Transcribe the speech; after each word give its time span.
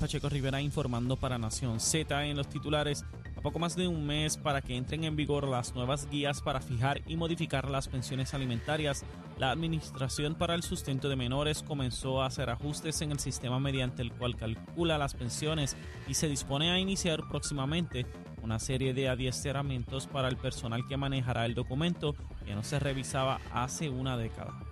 Pacheco 0.00 0.28
Rivera 0.28 0.60
informando 0.60 1.16
para 1.16 1.38
Nación 1.38 1.80
Z 1.80 2.24
en 2.24 2.36
los 2.36 2.48
titulares. 2.48 3.04
A 3.36 3.40
poco 3.40 3.58
más 3.58 3.74
de 3.74 3.88
un 3.88 4.06
mes 4.06 4.36
para 4.36 4.62
que 4.62 4.76
entren 4.76 5.02
en 5.02 5.16
vigor 5.16 5.48
las 5.48 5.74
nuevas 5.74 6.08
guías 6.08 6.40
para 6.40 6.60
fijar 6.60 7.02
y 7.08 7.16
modificar 7.16 7.68
las 7.68 7.88
pensiones 7.88 8.32
alimentarias, 8.32 9.04
la 9.38 9.50
Administración 9.50 10.36
para 10.36 10.54
el 10.54 10.62
Sustento 10.62 11.08
de 11.08 11.16
Menores 11.16 11.64
comenzó 11.64 12.22
a 12.22 12.26
hacer 12.26 12.48
ajustes 12.48 13.02
en 13.02 13.10
el 13.10 13.18
sistema 13.18 13.58
mediante 13.58 14.02
el 14.02 14.12
cual 14.12 14.36
calcula 14.36 14.98
las 14.98 15.14
pensiones 15.14 15.76
y 16.06 16.14
se 16.14 16.28
dispone 16.28 16.70
a 16.70 16.78
iniciar 16.78 17.26
próximamente 17.28 18.06
una 18.40 18.60
serie 18.60 18.94
de 18.94 19.08
adiestramientos 19.08 20.06
para 20.06 20.28
el 20.28 20.36
personal 20.36 20.86
que 20.86 20.96
manejará 20.96 21.44
el 21.44 21.56
documento 21.56 22.14
que 22.46 22.54
no 22.54 22.62
se 22.62 22.78
revisaba 22.78 23.40
hace 23.52 23.90
una 23.90 24.16
década. 24.16 24.67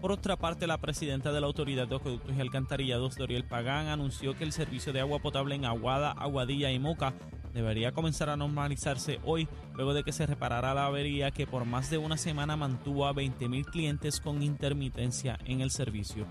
Por 0.00 0.12
otra 0.12 0.36
parte, 0.36 0.68
la 0.68 0.78
presidenta 0.78 1.32
de 1.32 1.40
la 1.40 1.48
Autoridad 1.48 1.88
de 1.88 1.96
Acueductos 1.96 2.36
y 2.36 2.40
Alcantarillados, 2.40 3.16
Doriel 3.16 3.44
Pagán, 3.44 3.88
anunció 3.88 4.36
que 4.36 4.44
el 4.44 4.52
servicio 4.52 4.92
de 4.92 5.00
agua 5.00 5.18
potable 5.18 5.56
en 5.56 5.64
Aguada, 5.64 6.12
Aguadilla 6.12 6.70
y 6.70 6.78
Moca 6.78 7.14
debería 7.52 7.90
comenzar 7.90 8.30
a 8.30 8.36
normalizarse 8.36 9.18
hoy, 9.24 9.48
luego 9.74 9.94
de 9.94 10.04
que 10.04 10.12
se 10.12 10.24
reparara 10.26 10.72
la 10.72 10.86
avería 10.86 11.32
que 11.32 11.48
por 11.48 11.64
más 11.64 11.90
de 11.90 11.98
una 11.98 12.16
semana 12.16 12.56
mantuvo 12.56 13.06
a 13.06 13.12
20.000 13.12 13.64
clientes 13.64 14.20
con 14.20 14.44
intermitencia 14.44 15.36
en 15.44 15.62
el 15.62 15.72
servicio. 15.72 16.26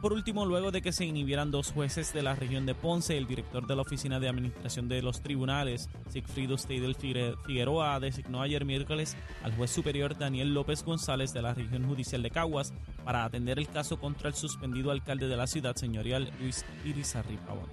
Por 0.00 0.14
último, 0.14 0.46
luego 0.46 0.70
de 0.70 0.80
que 0.80 0.92
se 0.92 1.04
inhibieran 1.04 1.50
dos 1.50 1.72
jueces 1.72 2.14
de 2.14 2.22
la 2.22 2.34
región 2.34 2.64
de 2.64 2.74
Ponce, 2.74 3.18
el 3.18 3.26
director 3.26 3.66
de 3.66 3.76
la 3.76 3.82
Oficina 3.82 4.18
de 4.18 4.30
Administración 4.30 4.88
de 4.88 5.02
los 5.02 5.20
Tribunales, 5.20 5.90
Sigfrido 6.08 6.56
Steidel 6.56 6.94
Figueroa, 6.94 8.00
designó 8.00 8.40
ayer 8.40 8.64
miércoles 8.64 9.14
al 9.42 9.54
juez 9.54 9.70
superior 9.70 10.16
Daniel 10.16 10.54
López 10.54 10.84
González 10.84 11.34
de 11.34 11.42
la 11.42 11.52
región 11.52 11.86
judicial 11.86 12.22
de 12.22 12.30
Caguas 12.30 12.72
para 13.04 13.24
atender 13.24 13.58
el 13.58 13.68
caso 13.68 14.00
contra 14.00 14.28
el 14.28 14.34
suspendido 14.34 14.90
alcalde 14.90 15.28
de 15.28 15.36
la 15.36 15.46
ciudad, 15.46 15.76
señorial 15.76 16.32
Luis 16.40 16.64
Irizarry 16.86 17.36
Pavón. 17.36 17.68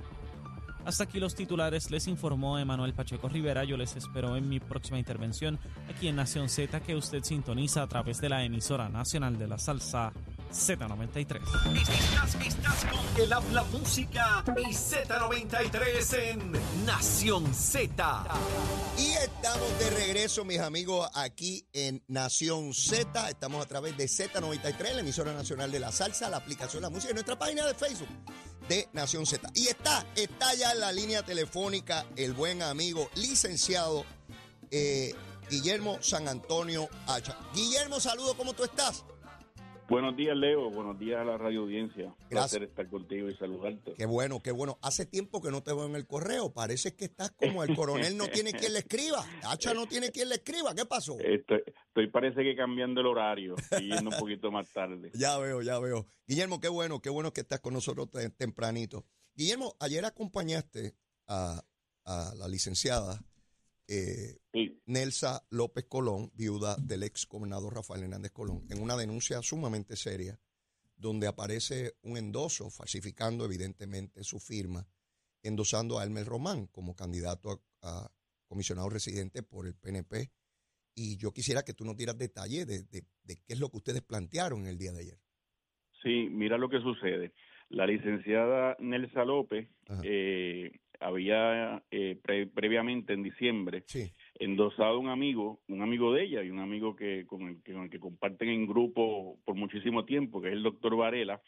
Hasta 0.83 1.05
aquí 1.05 1.19
los 1.19 1.35
titulares, 1.35 1.91
les 1.91 2.07
informó 2.07 2.59
Emanuel 2.59 2.93
Pacheco 2.93 3.27
Rivera. 3.27 3.63
Yo 3.63 3.75
les 3.75 3.95
espero 3.95 4.37
en 4.37 4.47
mi 4.47 4.61
próxima 4.61 4.99
intervención 4.99 5.59
aquí 5.89 6.07
en 6.07 6.15
Nación 6.15 6.47
Z, 6.47 6.81
que 6.81 6.95
usted 6.95 7.23
sintoniza 7.23 7.83
a 7.83 7.87
través 7.87 8.19
de 8.19 8.29
la 8.29 8.43
emisora 8.43 8.87
nacional 8.87 9.37
de 9.37 9.47
la 9.47 9.57
salsa 9.57 10.13
Z93. 10.51 11.41
Estás, 11.81 12.35
estás 12.35 12.85
con 12.85 13.21
el 13.21 13.33
habla 13.33 13.63
música 13.63 14.43
y 14.57 14.73
Z93 14.73 16.13
en 16.31 16.85
Nación 16.85 17.53
Z. 17.53 18.25
Y 18.97 19.07
estamos 19.09 19.79
de 19.79 19.89
regreso, 19.91 20.45
mis 20.45 20.59
amigos, 20.59 21.09
aquí 21.13 21.65
en 21.73 22.03
Nación 22.07 22.73
Z. 22.73 23.29
Estamos 23.29 23.63
a 23.63 23.67
través 23.67 23.97
de 23.97 24.05
Z93, 24.05 24.93
la 24.93 25.01
emisora 25.01 25.33
nacional 25.33 25.71
de 25.71 25.79
la 25.79 25.91
salsa, 25.91 26.29
la 26.29 26.37
aplicación 26.37 26.81
La 26.81 26.89
Música 26.89 27.11
y 27.11 27.13
nuestra 27.13 27.37
página 27.37 27.65
de 27.65 27.73
Facebook 27.73 28.09
de 28.67 28.89
Nación 28.93 29.25
Z. 29.25 29.49
Y 29.53 29.67
está, 29.67 30.05
está 30.15 30.53
ya 30.55 30.71
en 30.71 30.79
la 30.79 30.91
línea 30.91 31.23
telefónica 31.23 32.05
el 32.15 32.33
buen 32.33 32.61
amigo 32.61 33.09
licenciado 33.15 34.05
eh, 34.71 35.13
Guillermo 35.49 35.97
San 36.01 36.27
Antonio 36.27 36.89
Hacha. 37.07 37.37
Guillermo, 37.53 37.99
saludo, 37.99 38.35
¿cómo 38.35 38.53
tú 38.53 38.63
estás? 38.63 39.03
Buenos 39.89 40.17
días, 40.17 40.35
Leo. 40.35 40.69
Buenos 40.69 40.99
días 40.99 41.19
a 41.19 41.23
la 41.23 41.37
radio 41.37 41.61
audiencia. 41.61 42.13
Gracias. 42.29 42.29
Placer 42.29 42.63
estar 42.63 42.89
contigo 42.89 43.29
y 43.29 43.35
saludarte. 43.37 43.93
Qué 43.93 44.05
bueno, 44.05 44.41
qué 44.41 44.51
bueno. 44.51 44.77
Hace 44.81 45.05
tiempo 45.05 45.41
que 45.41 45.49
no 45.49 45.63
te 45.63 45.71
veo 45.73 45.85
en 45.85 45.95
el 45.95 46.05
correo. 46.05 46.51
Parece 46.53 46.95
que 46.95 47.05
estás 47.05 47.31
como 47.31 47.63
el 47.63 47.73
coronel 47.75 48.17
no 48.17 48.27
tiene 48.27 48.51
quien 48.51 48.73
le 48.73 48.79
escriba. 48.79 49.25
Hacha 49.43 49.73
no 49.73 49.87
tiene 49.87 50.11
quien 50.11 50.27
le 50.29 50.35
escriba. 50.35 50.75
¿Qué 50.75 50.85
pasó? 50.85 51.17
Estoy, 51.19 51.61
estoy 51.87 52.07
parece 52.11 52.43
que 52.43 52.55
cambiando 52.55 52.99
el 52.99 53.07
horario 53.07 53.55
y 53.79 53.87
yendo 53.93 54.09
un 54.09 54.17
poquito 54.19 54.51
más 54.51 54.67
tarde. 54.73 55.11
Ya 55.17 55.37
veo, 55.37 55.61
ya 55.61 55.79
veo. 55.79 56.05
Guillermo, 56.27 56.59
qué 56.59 56.67
bueno, 56.67 57.01
qué 57.01 57.09
bueno 57.09 57.31
que 57.31 57.41
estás 57.41 57.61
con 57.61 57.73
nosotros 57.73 58.09
te- 58.11 58.29
tempranito. 58.29 59.05
Guillermo, 59.35 59.75
ayer 59.79 60.03
acompañaste 60.03 60.95
a, 61.27 61.63
a 62.05 62.33
la 62.35 62.47
licenciada 62.49 63.21
eh, 63.87 64.37
Sí, 64.53 64.81
Nelsa 64.85 65.45
López 65.49 65.85
Colón, 65.85 66.31
viuda 66.35 66.75
del 66.77 67.03
ex 67.03 67.27
gobernador 67.27 67.75
Rafael 67.75 68.03
Hernández 68.03 68.31
Colón, 68.31 68.65
en 68.69 68.81
una 68.81 68.95
denuncia 68.97 69.41
sumamente 69.41 69.95
seria, 69.95 70.39
donde 70.95 71.27
aparece 71.27 71.95
un 72.01 72.17
endoso, 72.17 72.69
falsificando 72.69 73.45
evidentemente 73.45 74.23
su 74.23 74.39
firma, 74.39 74.87
endosando 75.43 75.99
a 75.99 76.03
Elmer 76.03 76.25
Román 76.25 76.67
como 76.67 76.95
candidato 76.95 77.61
a, 77.83 78.05
a 78.05 78.11
comisionado 78.47 78.89
residente 78.89 79.43
por 79.43 79.67
el 79.67 79.75
PNP. 79.75 80.31
Y 80.95 81.17
yo 81.17 81.31
quisiera 81.31 81.63
que 81.63 81.73
tú 81.75 81.85
nos 81.85 81.95
dieras 81.95 82.17
detalles 82.17 82.65
de, 82.65 82.81
de- 82.83 83.05
de 83.23 83.35
qué 83.45 83.53
es 83.53 83.59
lo 83.59 83.69
que 83.69 83.77
ustedes 83.77 84.01
plantearon 84.01 84.65
el 84.65 84.77
día 84.79 84.91
de 84.93 85.01
ayer. 85.01 85.19
sí, 86.01 86.29
mira 86.31 86.57
lo 86.57 86.69
que 86.69 86.79
sucede. 86.79 87.33
La 87.69 87.85
licenciada 87.85 88.75
Nelsa 88.79 89.25
López 89.25 89.67
eh, 90.03 90.71
había 90.99 91.83
eh, 91.91 92.17
pre- 92.21 92.47
previamente 92.47 93.13
en 93.13 93.23
diciembre 93.23 93.83
Sí, 93.87 94.11
endosado 94.39 94.99
un 94.99 95.09
amigo, 95.09 95.61
un 95.67 95.81
amigo 95.81 96.13
de 96.13 96.23
ella 96.23 96.43
y 96.43 96.49
un 96.49 96.59
amigo 96.59 96.95
que 96.95 97.25
con 97.25 97.47
el 97.47 97.61
que, 97.63 97.73
con 97.73 97.83
el 97.83 97.89
que 97.89 97.99
comparten 97.99 98.49
en 98.49 98.67
grupo 98.67 99.37
por 99.45 99.55
muchísimo 99.55 100.05
tiempo, 100.05 100.41
que 100.41 100.47
es 100.49 100.53
el 100.53 100.63
doctor 100.63 100.95
Varela, 100.95 101.41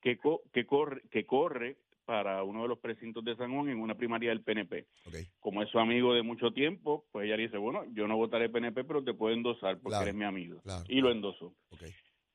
que, 0.00 0.16
co- 0.16 0.42
que 0.52 0.64
corre 0.66 1.02
que 1.10 1.24
corre 1.26 1.76
para 2.04 2.42
uno 2.42 2.62
de 2.62 2.68
los 2.68 2.78
precintos 2.80 3.24
de 3.24 3.36
San 3.36 3.52
Juan 3.54 3.68
en 3.68 3.78
una 3.80 3.94
primaria 3.96 4.30
del 4.30 4.42
PNP. 4.42 4.86
Como 5.38 5.62
es 5.62 5.70
su 5.70 5.78
amigo 5.78 6.12
de 6.12 6.22
mucho 6.22 6.52
tiempo, 6.52 7.04
pues 7.12 7.26
ella 7.26 7.36
dice, 7.36 7.56
bueno, 7.56 7.84
yo 7.92 8.08
no 8.08 8.16
votaré 8.16 8.48
PNP, 8.48 8.82
pero 8.84 9.04
te 9.04 9.14
puedo 9.14 9.32
endosar 9.34 9.74
porque 9.76 9.90
Claro, 9.90 10.02
eres 10.04 10.14
mi 10.16 10.24
amigo. 10.24 10.60
claro, 10.62 10.84
y 10.88 11.00
lo 11.00 11.10
endosó. 11.12 11.54
ok. 11.70 11.84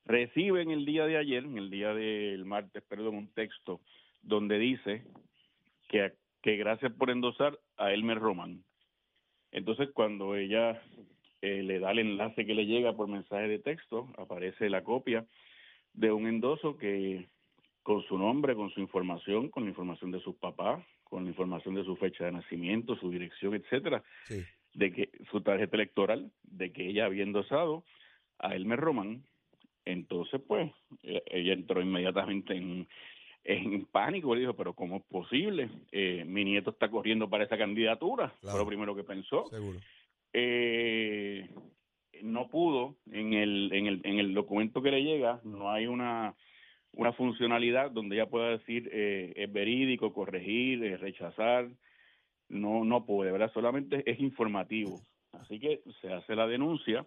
Recibe 0.06 0.62
en 0.62 0.70
el 0.70 0.84
día 0.86 1.04
de 1.06 1.16
ayer, 1.18 1.44
en 1.44 1.58
el 1.58 1.68
día 1.68 1.92
del 1.92 2.44
martes, 2.44 2.82
perdón, 2.84 3.16
un 3.16 3.32
texto 3.34 3.80
donde 4.22 4.58
dice 4.58 5.02
que, 5.88 6.12
que 6.46 6.56
gracias 6.56 6.92
por 6.92 7.10
endosar 7.10 7.58
a 7.76 7.92
Elmer 7.92 8.20
Román. 8.20 8.62
Entonces, 9.50 9.88
cuando 9.92 10.36
ella 10.36 10.80
eh, 11.42 11.64
le 11.64 11.80
da 11.80 11.90
el 11.90 11.98
enlace 11.98 12.46
que 12.46 12.54
le 12.54 12.66
llega 12.66 12.92
por 12.92 13.08
mensaje 13.08 13.48
de 13.48 13.58
texto, 13.58 14.06
aparece 14.16 14.70
la 14.70 14.84
copia 14.84 15.26
de 15.92 16.12
un 16.12 16.28
endoso 16.28 16.76
que 16.76 17.26
con 17.82 18.00
su 18.04 18.16
nombre, 18.16 18.54
con 18.54 18.70
su 18.70 18.78
información, 18.78 19.48
con 19.48 19.64
la 19.64 19.70
información 19.70 20.12
de 20.12 20.20
sus 20.20 20.36
papás, 20.36 20.84
con 21.02 21.24
la 21.24 21.30
información 21.30 21.74
de 21.74 21.82
su 21.82 21.96
fecha 21.96 22.26
de 22.26 22.32
nacimiento, 22.32 22.94
su 22.94 23.10
dirección, 23.10 23.54
etcétera, 23.54 24.04
Sí, 24.28 24.44
de 24.72 24.92
que 24.92 25.10
su 25.32 25.40
tarjeta 25.40 25.74
electoral, 25.74 26.30
de 26.44 26.70
que 26.72 26.88
ella 26.88 27.06
había 27.06 27.24
endosado 27.24 27.82
a 28.38 28.54
Elmer 28.54 28.78
Román, 28.78 29.24
entonces 29.84 30.40
pues 30.46 30.70
eh, 31.02 31.24
ella 31.26 31.54
entró 31.54 31.82
inmediatamente 31.82 32.54
en, 32.54 32.86
en 33.48 33.84
pánico 33.86 34.36
y 34.36 34.40
dijo, 34.40 34.54
pero 34.54 34.74
¿cómo 34.74 34.96
es 34.96 35.02
posible? 35.04 35.68
Eh, 35.92 36.24
mi 36.26 36.44
nieto 36.44 36.70
está 36.70 36.88
corriendo 36.90 37.28
para 37.30 37.44
esa 37.44 37.56
candidatura, 37.56 38.34
Claro. 38.40 38.56
fue 38.56 38.60
lo 38.64 38.66
primero 38.66 38.94
que 38.96 39.04
pensó. 39.04 39.46
seguro. 39.50 39.78
Eh, 40.32 41.48
no 42.22 42.48
pudo, 42.48 42.96
en 43.10 43.32
el, 43.34 43.70
en, 43.72 43.86
el, 43.86 44.00
en 44.04 44.18
el 44.18 44.34
documento 44.34 44.82
que 44.82 44.90
le 44.90 45.02
llega, 45.02 45.40
no 45.44 45.70
hay 45.70 45.86
una, 45.86 46.34
una 46.92 47.12
funcionalidad 47.12 47.90
donde 47.90 48.16
ella 48.16 48.26
pueda 48.28 48.50
decir 48.50 48.88
eh, 48.92 49.32
es 49.36 49.52
verídico, 49.52 50.12
corregir, 50.12 50.80
rechazar, 51.00 51.68
no, 52.48 52.84
no 52.84 53.04
puede, 53.06 53.32
¿verdad? 53.32 53.52
Solamente 53.52 54.02
es 54.10 54.18
informativo. 54.20 55.00
Así 55.32 55.58
que 55.60 55.80
se 56.00 56.12
hace 56.12 56.34
la 56.34 56.46
denuncia 56.46 57.06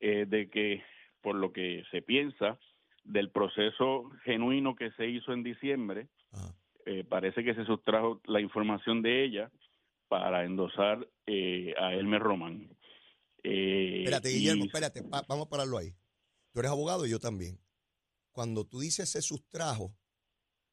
eh, 0.00 0.26
de 0.28 0.48
que, 0.50 0.82
por 1.22 1.34
lo 1.34 1.52
que 1.52 1.82
se 1.90 2.02
piensa, 2.02 2.58
del 3.06 3.30
proceso 3.30 4.10
genuino 4.24 4.74
que 4.74 4.90
se 4.92 5.06
hizo 5.08 5.32
en 5.32 5.42
diciembre, 5.42 6.08
Ajá. 6.32 6.54
eh, 6.86 7.04
parece 7.04 7.42
que 7.44 7.54
se 7.54 7.64
sustrajo 7.64 8.20
la 8.26 8.40
información 8.40 9.02
de 9.02 9.24
ella 9.24 9.50
para 10.08 10.44
endosar 10.44 11.06
eh, 11.26 11.74
a 11.78 11.94
Elmer 11.94 12.20
Román. 12.22 12.68
Eh, 13.42 13.98
Espérate, 14.04 14.30
y- 14.30 14.34
Guillermo, 14.38 14.64
espérate, 14.64 15.02
pa- 15.02 15.24
vamos 15.28 15.46
a 15.46 15.50
pararlo 15.50 15.78
ahí. 15.78 15.90
Tú 16.52 16.60
eres 16.60 16.70
abogado 16.70 17.06
y 17.06 17.10
yo 17.10 17.18
también. 17.18 17.58
Cuando 18.32 18.64
tú 18.66 18.80
dices 18.80 19.10
se 19.10 19.22
sustrajo, 19.22 19.92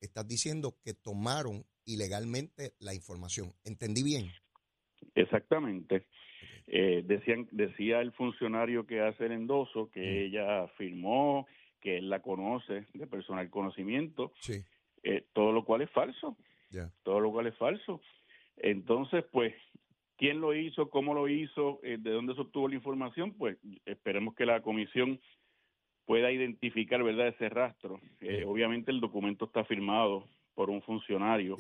estás 0.02 0.28
diciendo 0.28 0.76
que 0.84 0.94
tomaron 0.94 1.66
ilegalmente 1.86 2.74
la 2.80 2.94
información. 2.94 3.54
¿Entendí 3.64 4.04
bien? 4.04 4.32
Exactamente. 5.16 6.06
Eh, 6.68 7.04
decían, 7.06 7.48
decía 7.52 8.00
el 8.02 8.12
funcionario 8.14 8.86
que 8.86 9.02
hace 9.02 9.26
el 9.26 9.34
endoso 9.34 9.90
que 9.92 10.00
Mm. 10.00 10.26
ella 10.26 10.68
firmó, 10.78 11.46
que 11.84 11.98
él 11.98 12.10
la 12.10 12.22
conoce 12.22 12.86
de 12.94 13.08
personal 13.08 13.50
conocimiento, 13.50 14.32
Sí, 14.40 14.64
eh, 15.04 15.26
todo 15.34 15.52
lo 15.52 15.66
cual 15.66 15.82
es 15.82 15.92
falso. 15.92 16.38
ya. 16.72 16.90
todo 17.04 17.20
lo 17.20 17.30
cual 17.32 17.48
es 17.48 17.58
falso. 17.58 18.02
Entonces, 18.58 19.26
pues, 19.32 19.54
¿quién 20.18 20.40
lo 20.40 20.54
hizo? 20.56 20.90
¿Cómo 20.90 21.14
lo 21.14 21.28
hizo? 21.28 21.80
eh, 21.84 21.98
¿De 22.00 22.12
dónde 22.12 22.34
se 22.36 22.42
obtuvo 22.42 22.70
la 22.70 22.76
información? 22.76 23.34
Pues 23.34 23.58
esperemos 23.86 24.34
que 24.36 24.46
la 24.46 24.62
comisión 24.62 25.20
pueda 26.06 26.32
identificar, 26.32 27.04
¿verdad?, 27.04 27.28
ese 27.28 27.50
rastro. 27.50 28.00
Eh, 28.22 28.44
obviamente 28.46 28.92
el 28.92 29.00
documento 29.02 29.46
está 29.46 29.64
firmado 29.66 30.26
por 30.56 30.70
un 30.70 30.82
funcionario 30.82 31.58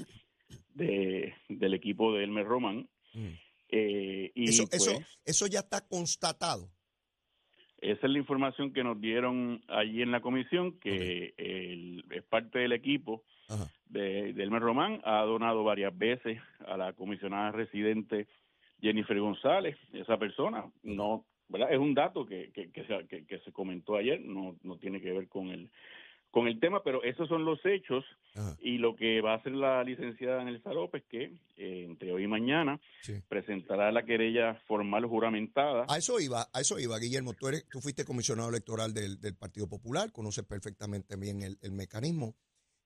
de, 0.73 1.33
del 1.49 1.73
equipo 1.73 2.13
de 2.13 2.23
Elmer 2.23 2.45
Román. 2.45 2.87
Mm. 3.13 3.27
eh, 3.69 4.31
y 4.35 4.49
Eso, 4.49 4.67
pues, 4.69 4.87
eso, 4.87 4.99
eso 5.25 5.47
ya 5.47 5.59
está 5.59 5.81
constatado. 5.87 6.69
Esa 7.91 8.07
es 8.07 8.11
la 8.13 8.19
información 8.19 8.73
que 8.73 8.83
nos 8.83 8.99
dieron 8.99 9.61
allí 9.67 10.01
en 10.01 10.11
la 10.11 10.21
comisión, 10.21 10.79
que 10.79 11.33
el- 11.37 12.03
es 12.11 12.23
parte 12.23 12.59
del 12.59 12.71
equipo 12.71 13.23
Ajá. 13.49 13.65
de, 13.89 14.33
de 14.33 14.43
Elmer 14.43 14.61
Román, 14.61 15.01
ha 15.03 15.21
donado 15.23 15.63
varias 15.63 15.95
veces 15.97 16.39
a 16.67 16.77
la 16.77 16.93
comisionada 16.93 17.51
residente 17.51 18.27
Jennifer 18.81 19.19
González, 19.19 19.77
esa 19.93 20.17
persona, 20.17 20.65
no, 20.83 21.25
¿verdad? 21.49 21.71
Es 21.71 21.79
un 21.79 21.93
dato 21.93 22.25
que, 22.25 22.51
que, 22.51 22.71
que, 22.71 22.83
se, 22.85 23.07
que, 23.07 23.25
que 23.25 23.39
se 23.39 23.51
comentó 23.51 23.95
ayer, 23.95 24.19
no, 24.21 24.55
no 24.63 24.77
tiene 24.77 24.99
que 25.01 25.11
ver 25.13 25.27
con 25.27 25.49
el, 25.49 25.69
con 26.33 26.47
el 26.47 26.59
tema, 26.59 26.81
pero 26.81 27.03
esos 27.03 27.29
son 27.29 27.45
los 27.45 27.63
hechos 27.63 28.03
Ajá. 28.33 28.57
y 28.59 28.79
lo 28.79 28.95
que 28.95 29.21
va 29.21 29.33
a 29.33 29.35
hacer 29.35 29.51
la 29.53 29.83
licenciada 29.83 30.43
Nelsa 30.43 30.73
López, 30.73 31.03
que 31.07 31.25
eh, 31.57 31.83
entre 31.85 32.11
hoy 32.11 32.23
y 32.23 32.27
mañana 32.27 32.81
Sí. 33.03 33.21
presentará 33.29 33.91
la 33.91 34.03
querella 34.03 34.55
formal 34.67 35.05
juramentada. 35.05 35.85
A 35.87 35.99
eso 35.99 36.19
iba, 36.19 36.47
a 36.51 36.61
eso 36.61 36.79
iba, 36.79 36.97
Guillermo. 36.97 37.35
Tú, 37.35 37.49
eres, 37.49 37.67
tú 37.69 37.81
fuiste 37.81 38.03
comisionado 38.03 38.49
electoral 38.49 38.95
del, 38.95 39.21
del 39.21 39.35
Partido 39.35 39.69
Popular, 39.69 40.11
conoces 40.11 40.43
perfectamente 40.43 41.15
bien 41.17 41.43
el, 41.43 41.59
el 41.61 41.71
mecanismo. 41.71 42.33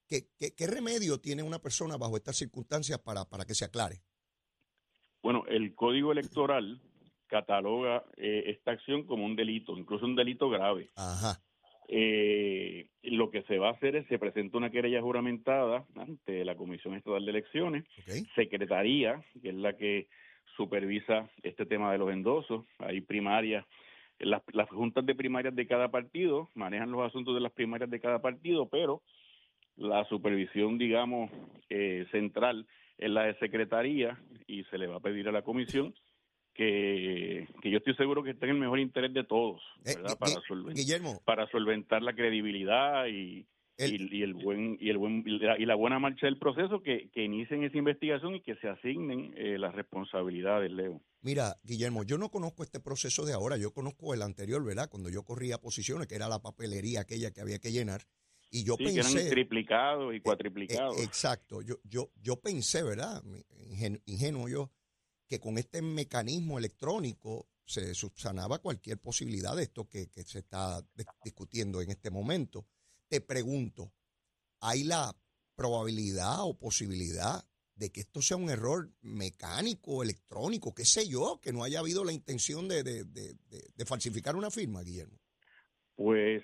¿Qué, 0.09 0.27
qué, 0.38 0.53
qué 0.53 0.67
remedio 0.67 1.21
tiene 1.21 1.41
una 1.41 1.59
persona 1.59 1.95
bajo 1.95 2.17
estas 2.17 2.35
circunstancias 2.35 2.99
para, 2.99 3.23
para 3.29 3.45
que 3.45 3.53
se 3.55 3.63
aclare? 3.63 4.01
Bueno, 5.23 5.45
el 5.47 5.73
Código 5.73 6.11
Electoral 6.11 6.81
cataloga 7.27 8.03
eh, 8.17 8.44
esta 8.47 8.71
acción 8.71 9.03
como 9.05 9.25
un 9.25 9.38
delito, 9.38 9.77
incluso 9.77 10.05
un 10.05 10.15
delito 10.17 10.49
grave. 10.49 10.89
Ajá. 10.97 11.41
Eh, 11.88 12.88
lo 13.04 13.31
que 13.31 13.44
se 13.44 13.57
va 13.57 13.69
a 13.69 13.72
hacer 13.72 13.95
es 13.95 14.07
se 14.07 14.19
presenta 14.19 14.57
una 14.57 14.69
querella 14.69 15.01
juramentada 15.01 15.86
ante 15.95 16.44
la 16.44 16.56
Comisión 16.56 16.95
Estatal 16.95 17.24
de 17.24 17.31
Elecciones. 17.31 17.86
Secretaría, 18.36 19.24
que 19.42 19.50
es 19.50 19.56
la 19.56 19.78
que 19.78 20.07
supervisa 20.56 21.30
este 21.44 21.66
tema 21.66 21.92
de 21.92 21.98
los 21.98 22.12
endosos, 22.12 22.66
hay 22.80 23.01
primarias, 23.01 23.66
las, 24.19 24.42
las 24.51 24.69
juntas 24.69 25.06
de 25.06 25.16
primarias 25.16 25.56
de 25.56 25.68
cada 25.68 25.89
partido 25.89 26.50
manejan 26.56 26.92
los 26.92 27.06
asuntos 27.06 27.36
de 27.36 27.42
las 27.42 27.51
primarias 27.51 27.90
de 27.90 28.00
cada 28.00 28.19
partido, 28.19 28.68
pero 28.68 29.01
la 29.78 30.04
supervisión, 30.06 30.78
digamos, 30.78 31.31
eh, 31.69 32.06
central 32.12 32.66
es 32.98 33.10
la 33.10 33.25
de 33.25 33.36
Secretaría 33.36 34.19
y 34.48 34.63
se 34.66 34.78
le 34.78 34.88
va 34.88 34.98
a 34.98 35.01
pedir 35.01 35.28
a 35.30 35.31
la 35.31 35.44
Comisión 35.44 35.94
que, 36.57 37.48
que 37.62 37.71
yo 37.71 37.77
estoy 37.77 37.95
seguro 37.95 38.24
que 38.24 38.31
está 38.31 38.45
en 38.48 38.54
el 38.54 38.57
mejor 38.59 38.80
interés 38.80 39.13
de 39.13 39.24
todos, 39.24 39.62
Eh, 39.86 39.95
¿verdad? 39.95 40.18
Para, 40.18 40.42
solventar, 40.48 40.75
Guillermo, 40.75 41.21
para 41.24 41.48
solventar 41.51 42.01
la 42.01 42.13
credibilidad 42.13 43.06
y, 43.07 43.45
el- 43.77 44.12
y, 44.12 44.18
y 44.18 44.24
el 44.24 44.33
buen 44.33 44.77
y 44.81 44.89
el 44.89 44.98
buen 44.98 45.24
y 45.25 45.65
la, 45.65 45.75
buena 45.75 46.00
marcha 46.00 46.25
del 46.25 46.38
proceso 46.39 46.81
que, 46.81 47.09
que 47.13 47.24
inicien 47.24 47.63
esa 47.63 47.77
investigación 47.77 48.36
y 48.36 48.42
que 48.42 48.56
se 48.56 48.68
asignen 48.68 49.33
eh, 49.38 49.57
las 49.59 49.74
responsabilidades 49.75 50.71
Leo 50.71 51.00
mira, 51.21 51.56
Guillermo, 51.63 52.04
yo 52.04 52.18
no 52.18 52.30
conozco 52.30 52.63
este 52.63 52.80
proceso 52.80 53.25
de 53.25 53.33
ahora, 53.33 53.57
yo 53.57 53.71
conozco 53.71 54.13
el 54.13 54.21
anterior, 54.21 54.63
¿verdad? 54.65 54.89
Cuando 54.89 55.09
yo 55.09 55.24
corría 55.24 55.57
posiciones, 55.59 56.07
que 56.07 56.15
era 56.15 56.27
la 56.27 56.39
papelería 56.42 57.01
aquella 57.01 57.31
que 57.31 57.42
había 57.42 57.59
que 57.59 57.71
llenar, 57.71 58.01
y 58.50 58.63
yo 58.63 58.75
sí 58.77 58.86
que 58.86 58.89
pensé... 58.94 59.19
eran 59.19 59.30
triplicados 59.30 60.13
y 60.13 60.18
Eh, 60.18 60.21
cuatriplicados 60.21 60.98
eh, 60.98 61.04
exacto. 61.04 61.62
Yo, 61.62 61.75
yo, 61.83 62.09
yo 62.21 62.38
pensé, 62.39 62.81
¿verdad? 62.83 63.21
Mi- 63.24 63.44
ingen- 63.75 64.01
Ingenuo 64.06 64.48
yo, 64.48 64.71
que 65.27 65.39
con 65.39 65.57
este 65.57 65.81
mecanismo 65.81 66.57
electrónico 66.57 67.47
se 67.65 67.94
subsanaba 67.94 68.59
cualquier 68.59 68.97
posibilidad 69.00 69.56
de 69.56 69.63
esto 69.63 69.88
que, 69.89 70.09
que 70.09 70.24
se 70.24 70.39
está 70.39 70.79
dis- 70.95 71.06
discutiendo 71.24 71.81
en 71.81 71.89
este 71.91 72.09
momento. 72.09 72.65
Te 73.09 73.19
pregunto, 73.21 73.91
¿hay 74.62 74.83
la 74.83 75.13
probabilidad 75.56 76.41
o 76.44 76.57
posibilidad 76.57 77.44
de 77.75 77.91
que 77.91 78.00
esto 78.01 78.21
sea 78.21 78.38
un 78.38 78.50
error 78.50 78.89
mecánico, 79.01 80.01
electrónico, 80.01 80.74
qué 80.74 80.85
sé 80.85 81.07
yo, 81.07 81.39
que 81.41 81.51
no 81.53 81.63
haya 81.63 81.80
habido 81.80 82.03
la 82.03 82.13
intención 82.13 82.68
de, 82.68 82.83
de- 82.83 83.03
de- 83.03 83.85
falsificar 83.85 84.35
una 84.35 84.50
firma, 84.50 84.81
Guillermo? 84.83 85.18
pues 85.95 86.44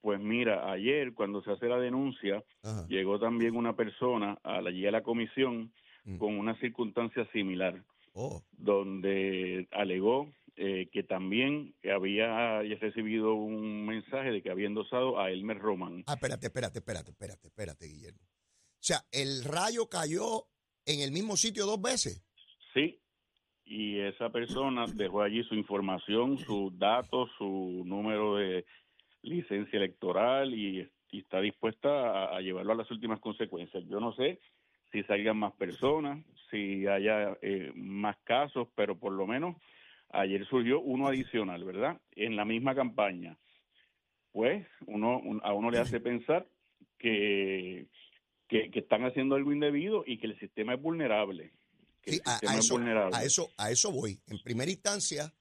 pues 0.00 0.20
mira 0.20 0.70
ayer 0.70 1.14
cuando 1.14 1.42
se 1.42 1.50
hace 1.50 1.66
la 1.66 1.78
denuncia 1.78 2.42
Ajá. 2.62 2.86
llegó 2.88 3.18
también 3.18 3.56
una 3.56 3.74
persona 3.74 4.38
allí 4.42 4.86
a 4.86 4.90
la 4.90 5.02
comisión 5.02 5.72
Mm. 6.06 6.18
con 6.18 6.38
una 6.38 6.54
circunstancia 6.60 7.26
similar 7.32 7.82
Oh, 8.16 8.44
donde 8.52 9.66
alegó 9.72 10.32
eh, 10.56 10.88
que 10.92 11.02
también 11.02 11.74
había 11.92 12.62
recibido 12.80 13.34
un 13.34 13.86
mensaje 13.86 14.30
de 14.30 14.40
que 14.40 14.52
había 14.52 14.68
endosado 14.68 15.18
a 15.18 15.32
Elmer 15.32 15.58
Roman. 15.58 16.04
Ah, 16.06 16.14
espérate, 16.14 16.46
espérate, 16.46 16.78
espérate, 16.78 17.10
espérate, 17.10 17.48
espérate, 17.48 17.86
Guillermo. 17.86 18.20
O 18.22 18.86
sea, 18.86 18.98
el 19.10 19.42
rayo 19.42 19.88
cayó 19.88 20.46
en 20.86 21.00
el 21.00 21.10
mismo 21.10 21.36
sitio 21.36 21.66
dos 21.66 21.82
veces. 21.82 22.24
Sí, 22.72 23.00
y 23.64 23.98
esa 23.98 24.30
persona 24.30 24.84
dejó 24.94 25.22
allí 25.22 25.42
su 25.42 25.56
información, 25.56 26.38
sus 26.38 26.78
datos, 26.78 27.30
su 27.36 27.82
número 27.84 28.36
de 28.36 28.64
licencia 29.22 29.76
electoral 29.76 30.54
y, 30.54 30.88
y 31.10 31.18
está 31.18 31.40
dispuesta 31.40 31.88
a, 31.88 32.36
a 32.36 32.40
llevarlo 32.40 32.74
a 32.74 32.76
las 32.76 32.90
últimas 32.92 33.18
consecuencias. 33.18 33.82
Yo 33.88 33.98
no 33.98 34.14
sé 34.14 34.38
si 34.94 35.02
salgan 35.02 35.36
más 35.36 35.52
personas, 35.54 36.24
si 36.50 36.86
haya 36.86 37.36
eh, 37.42 37.72
más 37.74 38.16
casos, 38.24 38.68
pero 38.76 38.96
por 38.98 39.12
lo 39.12 39.26
menos 39.26 39.56
ayer 40.10 40.46
surgió 40.46 40.80
uno 40.80 41.08
adicional, 41.08 41.64
¿verdad? 41.64 42.00
En 42.12 42.36
la 42.36 42.44
misma 42.44 42.74
campaña. 42.76 43.36
Pues 44.30 44.64
uno 44.86 45.18
un- 45.18 45.40
a 45.42 45.52
uno 45.52 45.70
le 45.70 45.78
hace 45.78 45.98
pensar 46.00 46.46
que, 46.98 47.88
que, 48.48 48.70
que 48.70 48.78
están 48.78 49.04
haciendo 49.04 49.34
algo 49.34 49.52
indebido 49.52 50.04
y 50.06 50.18
que 50.18 50.28
el 50.28 50.38
sistema 50.38 50.74
es 50.74 50.80
vulnerable. 50.80 51.52
Que 52.02 52.12
Sí, 52.12 52.16
el 52.18 52.22
a, 52.24 52.30
sistema 52.32 52.52
a 52.52 52.58
es 52.58 52.64
eso, 52.64 52.74
vulnerable. 52.74 53.16
a, 53.16 53.24
eso, 53.24 53.48
a 53.58 53.70
eso 53.70 53.90
voy. 53.92 54.20
En 54.28 54.38
primera 54.42 54.70
instancia, 54.70 55.32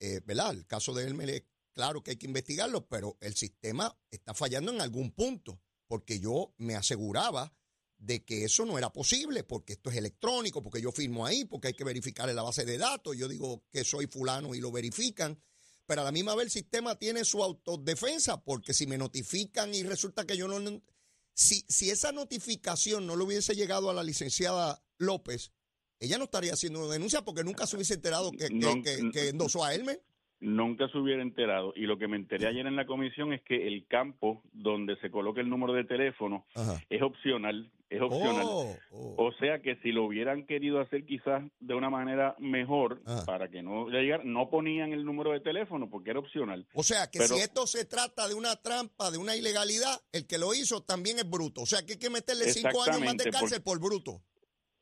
eh, 0.00 0.20
¿verdad? 0.26 0.50
El 0.52 0.66
caso 0.66 0.92
de 0.92 1.06
Elmer 1.06 1.30
es 1.30 1.44
claro 1.72 2.02
que 2.02 2.10
hay 2.12 2.16
que 2.16 2.26
investigarlo, 2.26 2.86
pero 2.88 3.16
el 3.20 3.34
sistema 3.34 3.92
está 4.10 4.34
fallando 4.34 4.72
en 4.72 4.80
algún 4.80 5.12
punto, 5.12 5.60
porque 5.86 6.18
yo 6.18 6.52
me 6.58 6.74
aseguraba 6.74 7.52
de 7.98 8.24
que 8.24 8.44
eso 8.44 8.64
no 8.64 8.78
era 8.78 8.90
posible, 8.92 9.42
porque 9.44 9.72
esto 9.74 9.90
es 9.90 9.96
electrónico, 9.96 10.62
porque 10.62 10.80
yo 10.80 10.92
firmo 10.92 11.26
ahí, 11.26 11.44
porque 11.44 11.68
hay 11.68 11.74
que 11.74 11.84
verificar 11.84 12.28
en 12.30 12.36
la 12.36 12.42
base 12.42 12.64
de 12.64 12.78
datos, 12.78 13.16
yo 13.16 13.26
digo 13.28 13.64
que 13.70 13.82
soy 13.84 14.06
fulano 14.06 14.54
y 14.54 14.60
lo 14.60 14.70
verifican, 14.70 15.40
pero 15.84 16.02
a 16.02 16.04
la 16.04 16.12
misma 16.12 16.34
vez 16.36 16.44
el 16.46 16.50
sistema 16.52 16.96
tiene 16.98 17.24
su 17.24 17.42
autodefensa, 17.42 18.42
porque 18.44 18.72
si 18.74 18.86
me 18.86 18.98
notifican 18.98 19.74
y 19.74 19.82
resulta 19.82 20.24
que 20.26 20.36
yo 20.36 20.46
no... 20.48 20.82
Si, 21.34 21.64
si 21.68 21.90
esa 21.90 22.10
notificación 22.12 23.06
no 23.06 23.16
le 23.16 23.24
hubiese 23.24 23.54
llegado 23.54 23.90
a 23.90 23.94
la 23.94 24.02
licenciada 24.02 24.82
López, 24.98 25.52
ella 26.00 26.18
no 26.18 26.24
estaría 26.24 26.52
haciendo 26.52 26.88
denuncia 26.88 27.22
porque 27.24 27.42
nunca 27.44 27.66
se 27.66 27.76
hubiese 27.76 27.94
enterado 27.94 28.30
que, 28.32 28.48
que, 28.48 28.54
No, 28.54 28.82
que- 28.82 29.10
que 29.12 29.28
endosó 29.28 29.64
a 29.64 29.74
Elmer. 29.74 30.02
Nunca 30.40 30.88
se 30.88 30.98
hubiera 30.98 31.22
enterado. 31.22 31.72
Y 31.74 31.82
lo 31.82 31.98
que 31.98 32.06
me 32.06 32.16
enteré 32.16 32.46
ayer 32.46 32.66
en 32.66 32.76
la 32.76 32.86
comisión 32.86 33.32
es 33.32 33.42
que 33.42 33.66
el 33.66 33.86
campo 33.88 34.42
donde 34.52 34.96
se 35.00 35.10
coloca 35.10 35.40
el 35.40 35.48
número 35.50 35.72
de 35.72 35.84
teléfono 35.84 36.46
Ajá. 36.54 36.80
es 36.88 37.02
opcional. 37.02 37.70
Es 37.90 38.00
opcional. 38.02 38.44
Oh, 38.46 38.76
oh. 38.92 39.14
O 39.26 39.32
sea 39.40 39.60
que 39.60 39.76
si 39.76 39.92
lo 39.92 40.04
hubieran 40.04 40.44
querido 40.46 40.78
hacer 40.80 41.04
quizás 41.06 41.42
de 41.58 41.74
una 41.74 41.88
manera 41.90 42.36
mejor 42.38 43.00
Ajá. 43.06 43.24
para 43.24 43.48
que 43.48 43.62
no 43.62 43.88
le 43.88 44.02
llegara, 44.02 44.22
no 44.24 44.50
ponían 44.50 44.92
el 44.92 45.04
número 45.04 45.32
de 45.32 45.40
teléfono 45.40 45.88
porque 45.90 46.10
era 46.10 46.18
opcional. 46.20 46.66
O 46.74 46.82
sea 46.82 47.10
que 47.10 47.18
Pero- 47.18 47.34
si 47.34 47.40
esto 47.40 47.66
se 47.66 47.84
trata 47.86 48.28
de 48.28 48.34
una 48.34 48.56
trampa, 48.56 49.10
de 49.10 49.18
una 49.18 49.34
ilegalidad, 49.34 50.00
el 50.12 50.26
que 50.26 50.38
lo 50.38 50.54
hizo 50.54 50.82
también 50.82 51.18
es 51.18 51.28
bruto. 51.28 51.62
O 51.62 51.66
sea 51.66 51.84
que 51.84 51.94
hay 51.94 51.98
que 51.98 52.10
meterle 52.10 52.44
cinco 52.52 52.82
años 52.84 53.00
más 53.00 53.16
de 53.16 53.30
cárcel 53.30 53.62
por 53.62 53.80
bruto. 53.80 54.20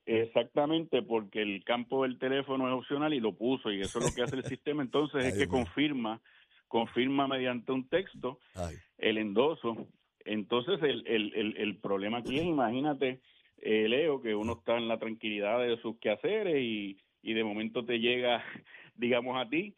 Exactamente, 0.07 1.03
porque 1.03 1.43
el 1.43 1.65
campo 1.65 2.05
del 2.05 2.19
teléfono 2.19 2.69
es 2.69 2.75
opcional 2.75 3.13
y 3.13 3.21
lo 3.21 3.33
puso 3.33 3.73
y 3.73 3.81
eso 3.81 3.99
es 3.99 4.05
lo 4.07 4.15
que 4.15 4.23
hace 4.23 4.37
el 4.37 4.45
sistema. 4.59 4.83
Entonces 4.83 5.25
es 5.25 5.37
que 5.37 5.49
confirma, 5.49 6.21
confirma 6.69 7.27
mediante 7.27 7.73
un 7.73 7.89
texto 7.89 8.39
Ay. 8.55 8.77
el 8.99 9.19
endoso. 9.19 9.89
Entonces, 10.25 10.81
el, 10.83 11.07
el, 11.07 11.33
el, 11.35 11.57
el 11.57 11.77
problema 11.79 12.19
aquí 12.19 12.39
es, 12.39 12.45
imagínate, 12.45 13.21
eh, 13.59 13.89
Leo, 13.89 14.21
que 14.21 14.35
uno 14.35 14.55
está 14.55 14.77
en 14.77 14.89
la 14.89 14.99
tranquilidad 14.99 15.61
de 15.61 15.77
sus 15.79 15.99
quehaceres 15.99 16.61
y, 16.61 16.99
y 17.23 17.35
de 17.35 17.45
momento 17.45 17.85
te 17.85 17.99
llega, 17.99 18.45
digamos 18.95 19.37
a 19.37 19.49
ti, 19.49 19.75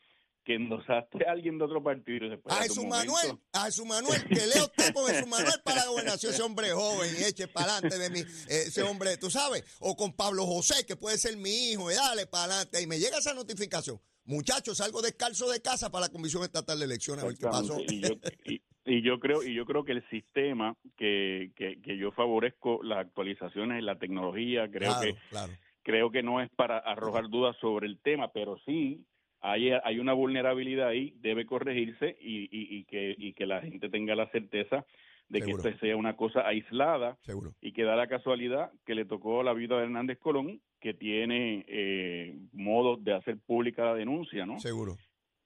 que 0.48 0.54
endosaste 0.54 1.28
a 1.28 1.32
alguien 1.32 1.58
de 1.58 1.64
otro 1.64 1.82
partido. 1.82 2.26
después, 2.26 2.56
A 2.56 2.62
Jesús 2.62 2.82
Manuel, 2.86 3.38
a 3.52 3.66
Jesús 3.66 3.84
Manuel, 3.84 4.24
que 4.26 4.46
lea 4.46 4.62
usted 4.62 4.94
con 4.94 5.04
Jesús 5.04 5.28
Manuel 5.28 5.60
para 5.62 5.84
la 5.84 5.90
gobernación, 5.90 6.32
ese 6.32 6.42
hombre 6.42 6.70
joven 6.70 7.10
y 7.20 7.24
eche 7.24 7.48
para 7.48 7.76
adelante 7.76 7.98
de 7.98 8.08
mí, 8.08 8.20
eh, 8.20 8.64
ese 8.68 8.82
hombre, 8.82 9.18
tú 9.18 9.28
sabes, 9.28 9.62
o 9.80 9.94
con 9.94 10.16
Pablo 10.16 10.46
José, 10.46 10.86
que 10.86 10.96
puede 10.96 11.18
ser 11.18 11.36
mi 11.36 11.50
hijo, 11.50 11.92
y 11.92 11.96
dale 11.96 12.26
para 12.26 12.44
adelante, 12.44 12.80
y 12.80 12.86
me 12.86 12.98
llega 12.98 13.18
esa 13.18 13.34
notificación. 13.34 14.00
Muchachos, 14.24 14.78
salgo 14.78 15.02
descalzo 15.02 15.50
de 15.50 15.60
casa 15.60 15.90
para 15.90 16.06
la 16.06 16.12
Comisión 16.12 16.42
Estatal 16.44 16.78
de 16.78 16.86
Elecciones, 16.86 17.24
a 17.24 17.26
ver 17.26 17.36
qué 17.36 17.44
pasó. 17.44 17.78
Y 17.86 18.00
yo, 18.00 18.08
y, 18.46 18.62
y 18.86 19.02
yo 19.02 19.20
creo 19.20 19.42
y 19.42 19.54
yo 19.54 19.66
creo 19.66 19.84
que 19.84 19.92
el 19.92 20.08
sistema 20.08 20.74
que, 20.96 21.52
que, 21.56 21.78
que 21.82 21.98
yo 21.98 22.10
favorezco 22.12 22.82
las 22.82 23.00
actualizaciones 23.00 23.80
en 23.80 23.84
la 23.84 23.98
tecnología 23.98 24.66
creo 24.70 24.92
claro, 24.92 25.00
que 25.02 25.14
claro. 25.28 25.52
creo 25.82 26.10
que 26.10 26.22
no 26.22 26.40
es 26.40 26.48
para 26.56 26.78
arrojar 26.78 27.28
dudas 27.28 27.54
sobre 27.60 27.86
el 27.86 27.98
tema 28.00 28.32
pero 28.32 28.58
sí 28.64 29.04
hay, 29.40 29.70
hay 29.70 29.98
una 29.98 30.12
vulnerabilidad 30.12 30.88
ahí 30.88 31.14
debe 31.20 31.46
corregirse 31.46 32.16
y, 32.20 32.44
y, 32.44 32.78
y 32.78 32.84
que 32.84 33.14
y 33.16 33.32
que 33.34 33.46
la 33.46 33.60
gente 33.60 33.88
tenga 33.88 34.14
la 34.14 34.28
certeza 34.30 34.84
de 35.28 35.40
Seguro. 35.40 35.62
que 35.62 35.68
esto 35.70 35.80
sea 35.80 35.96
una 35.96 36.16
cosa 36.16 36.46
aislada 36.46 37.18
Seguro. 37.22 37.54
y 37.60 37.72
que 37.72 37.82
da 37.84 37.96
la 37.96 38.06
casualidad 38.08 38.72
que 38.86 38.94
le 38.94 39.04
tocó 39.04 39.42
la 39.42 39.52
vida 39.52 39.76
de 39.76 39.84
Hernández 39.84 40.18
Colón 40.18 40.60
que 40.80 40.94
tiene 40.94 41.64
eh, 41.68 42.38
modos 42.52 43.02
de 43.04 43.12
hacer 43.14 43.36
pública 43.38 43.84
la 43.84 43.94
denuncia 43.94 44.46
no 44.46 44.58
Seguro. 44.58 44.96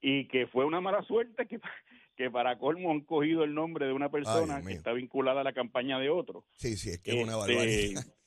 y 0.01 0.27
que 0.27 0.47
fue 0.47 0.63
una 0.65 0.79
mala 0.79 1.03
suerte 1.03 1.47
que, 1.47 1.59
que 2.15 2.31
para 2.31 2.57
colmo 2.57 2.91
han 2.91 3.01
cogido 3.01 3.43
el 3.43 3.53
nombre 3.53 3.85
de 3.85 3.93
una 3.93 4.09
persona 4.09 4.61
que 4.65 4.71
está 4.73 4.93
vinculada 4.93 5.41
a 5.41 5.43
la 5.43 5.53
campaña 5.53 5.99
de 5.99 6.09
otro. 6.09 6.45
Sí, 6.53 6.77
sí, 6.77 6.89
es 6.91 6.99
que 7.01 7.11
es 7.11 7.23
una 7.23 7.33
Este, 7.39 7.53
barbaridad. 7.55 8.01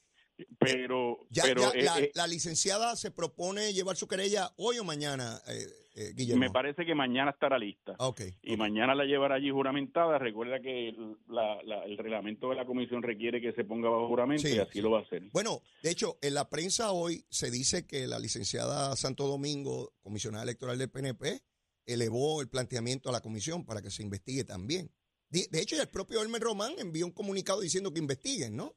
Pero, 0.58 1.26
Ya, 1.30 1.44
pero 1.44 1.62
ya, 1.62 1.70
eh, 1.78 1.82
la, 1.82 1.98
eh, 2.00 2.10
la 2.14 2.26
licenciada 2.26 2.96
se 2.96 3.10
propone 3.10 3.72
llevar 3.72 3.96
su 3.96 4.06
querella 4.08 4.52
hoy 4.56 4.78
o 4.78 4.84
mañana, 4.84 5.40
eh, 5.48 5.66
eh, 5.94 6.12
Guillermo. 6.14 6.40
me 6.40 6.50
parece 6.50 6.84
que 6.84 6.94
mañana 6.94 7.30
estará 7.30 7.58
lista. 7.58 7.94
Ah, 7.98 8.08
ok. 8.08 8.20
y 8.42 8.56
mañana 8.56 8.94
la 8.94 9.04
llevará 9.04 9.36
allí 9.36 9.50
juramentada. 9.50 10.18
Recuerda 10.18 10.60
que 10.60 10.88
el- 10.90 11.16
la- 11.28 11.62
la- 11.64 11.84
el 11.84 11.96
reglamento 11.96 12.50
de 12.50 12.56
la 12.56 12.66
comisión 12.66 13.02
requiere 13.02 13.40
que 13.40 13.52
se 13.52 13.64
ponga 13.64 13.88
bajo 13.88 14.08
juramento 14.08 14.46
Sí, 14.46 14.54
y 14.54 14.58
así 14.58 14.72
sí. 14.74 14.80
lo 14.80 14.90
va 14.90 15.00
a 15.00 15.02
hacer. 15.02 15.22
Bueno, 15.32 15.62
de 15.82 15.90
hecho, 15.90 16.18
en 16.20 16.34
la 16.34 16.48
prensa 16.50 16.92
hoy 16.92 17.24
se 17.30 17.50
dice 17.50 17.86
que 17.86 18.06
la 18.06 18.18
licenciada 18.18 18.94
Santo 18.96 19.26
Domingo, 19.26 19.94
comisionada 20.02 20.44
electoral 20.44 20.78
del 20.78 20.90
PNP, 20.90 21.40
elevó 21.86 22.40
el 22.42 22.48
planteamiento 22.48 23.08
a 23.08 23.12
la 23.12 23.20
comisión 23.20 23.64
para 23.64 23.80
que 23.80 23.90
se 23.90 24.02
investigue 24.02 24.44
también. 24.44 24.90
De, 25.28 25.46
de 25.50 25.60
hecho, 25.60 25.80
el 25.80 25.88
propio 25.88 26.20
Elmer 26.22 26.42
Román 26.42 26.72
envió 26.78 27.06
un 27.06 27.12
comunicado 27.12 27.60
diciendo 27.60 27.92
que 27.92 27.98
investiguen, 28.00 28.54
¿no? 28.56 28.74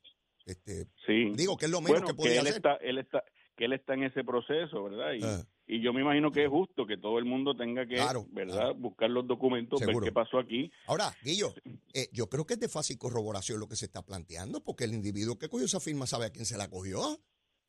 Este, 0.51 0.85
Sí. 1.05 1.31
digo 1.35 1.57
que 1.57 1.65
es 1.65 1.71
lo 1.71 1.81
menos 1.81 2.01
bueno, 2.01 2.07
que 2.07 2.13
podía 2.13 2.33
él 2.41 2.47
hacer. 2.47 2.55
está, 2.57 2.75
él 2.75 2.97
está, 2.97 3.23
que 3.55 3.65
él 3.65 3.73
está 3.73 3.93
en 3.93 4.03
ese 4.03 4.23
proceso, 4.23 4.83
¿verdad? 4.83 5.13
Y, 5.13 5.23
Ah. 5.23 5.43
y 5.67 5.81
yo 5.81 5.91
me 5.93 6.01
imagino 6.01 6.31
que 6.31 6.43
es 6.43 6.49
justo 6.49 6.85
que 6.85 6.97
todo 6.97 7.19
el 7.19 7.25
mundo 7.25 7.55
tenga 7.55 7.85
que, 7.85 7.95
Claro, 7.95 8.25
¿verdad? 8.31 8.53
claro. 8.55 8.75
Buscar 8.75 9.09
los 9.09 9.27
documentos, 9.27 9.79
Seguro. 9.79 9.99
ver 9.99 10.09
qué 10.09 10.13
pasó 10.13 10.39
aquí. 10.39 10.71
Ahora, 10.87 11.13
Guillo, 11.23 11.53
eh, 11.93 12.07
yo 12.13 12.27
creo 12.29 12.45
que 12.45 12.53
es 12.53 12.59
de 12.59 12.69
fácil 12.69 12.97
corroboración 12.97 13.59
lo 13.59 13.67
que 13.67 13.75
se 13.75 13.85
está 13.85 14.01
planteando, 14.01 14.63
porque 14.63 14.85
el 14.85 14.93
individuo 14.93 15.37
que 15.37 15.49
cogió 15.49 15.65
esa 15.65 15.79
firma 15.79 16.07
sabe 16.07 16.25
a 16.25 16.29
quién 16.31 16.45
se 16.45 16.57
la 16.57 16.69
cogió. 16.69 17.01
O 17.01 17.17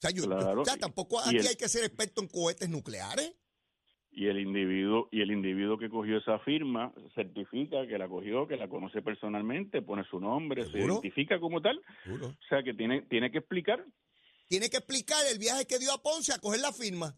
sea, 0.01 0.11
yo- 0.13 0.25
Claro. 0.25 0.63
o 0.63 0.65
sea, 0.65 0.77
tampoco 0.79 1.21
aquí 1.21 1.37
hay 1.47 1.57
que 1.57 1.69
ser 1.69 1.85
experto 1.85 2.23
en 2.23 2.29
cohetes 2.29 2.69
nucleares. 2.71 3.35
Y 4.21 4.27
el 4.29 4.39
individuo 4.39 5.09
y 5.11 5.23
el 5.23 5.31
individuo 5.31 5.79
que 5.79 5.89
cogió 5.89 6.19
esa 6.19 6.39
firma 6.41 6.93
certifica 7.15 7.87
que 7.87 7.97
la 7.97 8.07
cogió, 8.07 8.47
que 8.47 8.59
la 8.59 8.69
conoce 8.69 9.01
personalmente, 9.01 9.81
pone 9.81 10.05
su 10.11 10.21
nombre, 10.21 10.63
se 10.71 10.79
identifica 10.79 11.41
como 11.41 11.63
tal. 11.63 11.81
Seguro. 12.05 12.27
O 12.27 12.37
sea 12.51 12.63
que 12.63 12.75
tiene 12.75 13.01
tiene 13.09 13.31
que 13.33 13.39
explicar. 13.39 13.83
Tiene 14.47 14.69
que 14.69 14.77
explicar 14.77 15.25
el 15.33 15.39
viaje 15.39 15.67
que 15.67 15.79
dio 15.79 15.91
a 15.95 16.03
Ponce 16.03 16.35
a 16.35 16.39
coger 16.39 16.61
la 16.61 16.71
firma. 16.71 17.17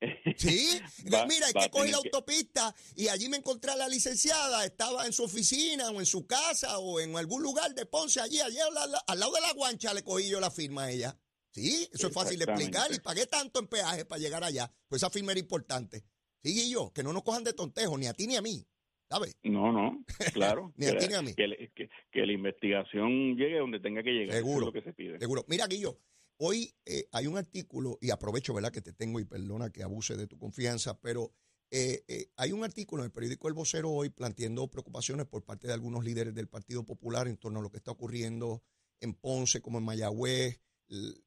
Sí, 0.36 0.80
Va- 1.12 1.26
mira, 1.26 1.46
hay 1.48 1.52
que 1.52 1.70
coger 1.70 1.90
la 1.90 1.98
que- 2.00 2.08
autopista 2.08 2.74
y 2.96 3.08
allí 3.08 3.28
me 3.28 3.36
encontré 3.36 3.72
a 3.72 3.76
la 3.76 3.88
licenciada, 3.88 4.64
estaba 4.64 5.04
en 5.04 5.12
su 5.12 5.24
oficina 5.24 5.90
o 5.90 5.98
en 6.00 6.06
su 6.06 6.26
casa 6.26 6.78
o 6.78 7.00
en 7.00 7.16
algún 7.18 7.42
lugar 7.42 7.74
de 7.74 7.84
Ponce, 7.84 8.20
allí, 8.20 8.40
allí 8.40 8.58
al, 8.60 8.74
al- 8.78 8.94
al 9.06 9.18
lado 9.20 9.32
de 9.34 9.40
la 9.42 9.52
guancha 9.52 9.92
le 9.92 10.02
cogí 10.04 10.30
yo 10.30 10.40
la 10.40 10.50
firma 10.50 10.84
a 10.84 10.90
ella. 10.90 11.18
Sí, 11.62 11.88
eso 11.92 12.08
es 12.08 12.12
fácil 12.14 12.38
de 12.38 12.44
explicar 12.44 12.90
y 12.92 12.98
pagué 13.00 13.26
tanto 13.26 13.60
en 13.60 13.66
peaje 13.66 14.04
para 14.04 14.20
llegar 14.20 14.42
allá. 14.44 14.70
Pues 14.88 15.02
esa 15.02 15.10
firma 15.10 15.32
era 15.32 15.40
importante. 15.40 16.04
Sí, 16.42 16.70
yo, 16.70 16.92
que 16.92 17.02
no 17.02 17.12
nos 17.12 17.22
cojan 17.22 17.44
de 17.44 17.52
tontejo, 17.52 17.98
ni 17.98 18.06
a 18.06 18.14
ti 18.14 18.26
ni 18.26 18.36
a 18.36 18.42
mí, 18.42 18.64
¿sabes? 19.10 19.36
No, 19.42 19.72
no, 19.72 20.04
claro. 20.34 20.72
Ni 20.76 20.86
a 20.86 20.92
que, 20.92 20.98
ti 20.98 21.08
ni 21.08 21.14
a 21.14 21.22
mí. 21.22 21.34
que 21.34 21.46
le- 21.48 21.72
que- 21.74 21.88
que 22.12 22.26
la 22.26 22.32
investigación 22.32 23.36
llegue 23.36 23.58
donde 23.58 23.80
tenga 23.80 24.02
que 24.02 24.10
llegar. 24.10 24.36
eso 24.36 24.46
Seguro. 24.46 24.68
es 24.68 24.74
lo 24.74 24.80
que 24.80 24.82
se 24.82 24.92
pide. 24.94 25.18
Seguro. 25.18 25.44
Mira, 25.48 25.66
Guillo, 25.66 25.98
hoy 26.38 26.72
eh, 26.86 27.08
hay 27.12 27.26
un 27.26 27.36
artículo, 27.36 27.98
y 28.00 28.10
aprovecho, 28.10 28.54
¿verdad?, 28.54 28.70
que 28.72 28.80
te 28.82 28.92
tengo 28.92 29.18
y 29.20 29.24
perdona 29.24 29.70
que 29.70 29.82
abuse 29.82 30.16
de 30.16 30.26
tu 30.26 30.38
confianza, 30.38 31.00
pero 31.00 31.32
eh, 31.70 32.04
eh, 32.08 32.30
hay 32.36 32.52
un 32.52 32.64
artículo 32.64 33.02
en 33.02 33.06
el 33.06 33.12
periódico 33.12 33.48
El 33.48 33.54
Vocero 33.54 33.90
hoy 33.90 34.08
planteando 34.10 34.68
preocupaciones 34.70 35.26
por 35.26 35.44
parte 35.44 35.66
de 35.66 35.74
algunos 35.74 36.02
líderes 36.04 36.34
del 36.34 36.48
Partido 36.48 36.84
Popular 36.84 37.28
en 37.28 37.36
torno 37.36 37.58
a 37.58 37.62
lo 37.62 37.70
que 37.70 37.76
está 37.78 37.90
ocurriendo 37.90 38.62
en 39.00 39.12
Ponce, 39.14 39.60
como 39.60 39.78
en 39.78 39.84
Mayagüez, 39.84 40.60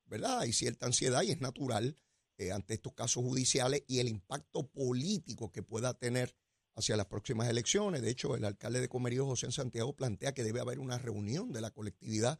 ¿verdad? 0.06 0.39
Hay 0.39 0.53
cierta 0.53 0.86
ansiedad 0.86 1.22
y 1.24 1.32
es 1.32 1.41
natural 1.41 1.96
eh, 2.38 2.51
ante 2.51 2.74
estos 2.74 2.94
casos 2.94 3.24
judiciales 3.24 3.84
y 3.88 4.00
el 4.00 4.08
impacto 4.08 4.68
político 4.68 5.51
que 5.51 5.63
pueda 5.63 5.94
tener 5.94 6.34
hacia 6.75 6.96
las 6.98 7.06
próximas 7.08 7.50
elecciones. 7.50 8.01
De 8.01 8.10
hecho, 8.10 8.36
el 8.36 8.46
alcalde 8.46 8.80
de 8.80 8.88
Comerío, 8.88 9.25
José 9.25 9.51
Santiago, 9.51 9.96
plantea 9.96 10.34
que 10.34 10.44
debe 10.44 10.62
haber 10.62 10.80
una 10.80 10.98
reunión 10.98 11.51
de 11.51 11.62
la 11.62 11.72
colectividad 11.72 12.39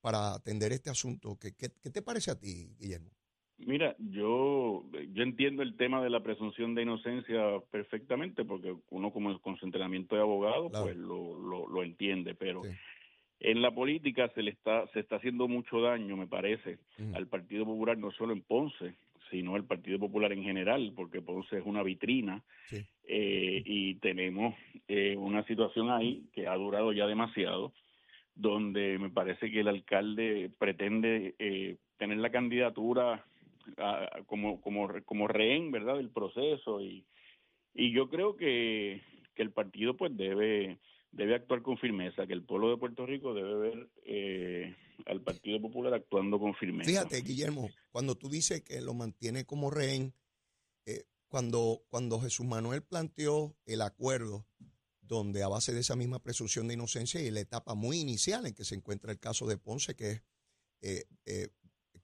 para 0.00 0.34
atender 0.34 0.72
este 0.72 0.90
asunto. 0.90 1.38
¿Qué, 1.38 1.54
qué, 1.56 1.70
qué 1.82 1.90
te 1.90 2.02
parece 2.02 2.30
a 2.30 2.38
ti, 2.38 2.74
Guillermo? 2.78 3.10
Mira, 3.58 3.94
yo, 3.98 4.84
yo 5.12 5.22
entiendo 5.22 5.62
el 5.62 5.76
tema 5.76 6.02
de 6.02 6.08
la 6.08 6.22
presunción 6.22 6.74
de 6.74 6.82
inocencia 6.82 7.42
perfectamente, 7.70 8.44
porque 8.44 8.74
uno 8.88 9.12
como 9.12 9.38
con 9.42 9.56
su 9.58 9.66
entrenamiento 9.66 10.14
de 10.14 10.22
abogado, 10.22 10.70
Claro. 10.70 10.84
pues 10.86 10.96
lo, 10.96 11.38
lo, 11.38 11.68
lo 11.68 11.82
entiende, 11.82 12.34
pero 12.34 12.62
Sí. 12.62 12.70
En 13.40 13.62
la 13.62 13.70
política 13.70 14.28
se 14.34 14.42
le 14.42 14.50
está, 14.50 14.86
se 14.88 15.00
está 15.00 15.16
haciendo 15.16 15.48
mucho 15.48 15.80
daño, 15.80 16.16
me 16.16 16.26
parece, 16.26 16.78
al 17.14 17.26
Partido 17.26 17.64
Popular, 17.64 17.96
no 17.98 18.10
solo 18.12 18.32
en 18.32 18.42
Ponce, 18.42 18.94
sino 19.30 19.54
al 19.54 19.64
Partido 19.64 19.98
Popular 19.98 20.32
en 20.32 20.42
general, 20.42 20.92
porque 20.94 21.22
Ponce 21.22 21.58
es 21.58 21.64
una 21.64 21.82
vitrina 21.82 22.42
Sí. 22.68 22.84
eh, 23.08 23.62
y 23.64 23.94
tenemos 23.96 24.54
eh, 24.88 25.16
una 25.16 25.42
situación 25.44 25.90
ahí 25.90 26.22
que 26.32 26.46
ha 26.46 26.54
durado 26.54 26.92
ya 26.92 27.06
demasiado, 27.06 27.72
donde 28.34 28.98
me 28.98 29.10
parece 29.10 29.50
que 29.50 29.60
el 29.60 29.68
alcalde 29.68 30.50
pretende 30.58 31.34
eh, 31.38 31.76
tener 31.98 32.18
la 32.18 32.30
candidatura 32.30 33.24
ah, 33.78 34.08
como, 34.26 34.60
como, 34.60 34.88
como 35.04 35.28
rehén, 35.28 35.70
¿verdad?, 35.70 35.96
del 35.96 36.10
proceso 36.10 36.80
y, 36.80 37.04
y 37.74 37.90
yo 37.92 38.08
creo 38.08 38.36
que, 38.36 39.00
que 39.34 39.42
el 39.42 39.50
partido 39.50 39.94
pues 39.96 40.16
debe 40.16 40.78
debe 41.12 41.34
actuar 41.34 41.62
con 41.62 41.76
firmeza, 41.78 42.26
que 42.26 42.32
el 42.32 42.44
pueblo 42.44 42.70
de 42.70 42.76
Puerto 42.76 43.04
Rico 43.06 43.34
debe 43.34 43.54
ver 43.56 43.90
eh, 44.04 44.76
al 45.06 45.22
Partido 45.22 45.60
Popular 45.60 45.94
actuando 45.94 46.38
con 46.38 46.54
firmeza. 46.54 46.88
Fíjate, 46.88 47.20
Guillermo, 47.22 47.68
cuando 47.90 48.16
tú 48.16 48.28
dices 48.28 48.62
que 48.62 48.80
lo 48.80 48.94
mantiene 48.94 49.44
como 49.44 49.70
rehén, 49.70 50.14
eh, 50.86 51.04
cuando, 51.28 51.82
cuando 51.88 52.20
Jesús 52.20 52.46
Manuel 52.46 52.82
planteó 52.82 53.56
el 53.66 53.82
acuerdo 53.82 54.46
donde 55.00 55.42
a 55.42 55.48
base 55.48 55.72
de 55.74 55.80
esa 55.80 55.96
misma 55.96 56.22
presunción 56.22 56.68
de 56.68 56.74
inocencia 56.74 57.20
y 57.20 57.30
la 57.30 57.40
etapa 57.40 57.74
muy 57.74 57.98
inicial 57.98 58.46
en 58.46 58.54
que 58.54 58.64
se 58.64 58.76
encuentra 58.76 59.10
el 59.10 59.18
caso 59.18 59.46
de 59.46 59.58
Ponce, 59.58 59.96
que 59.96 60.10
es 60.12 60.22
eh, 60.82 61.04
eh, 61.26 61.48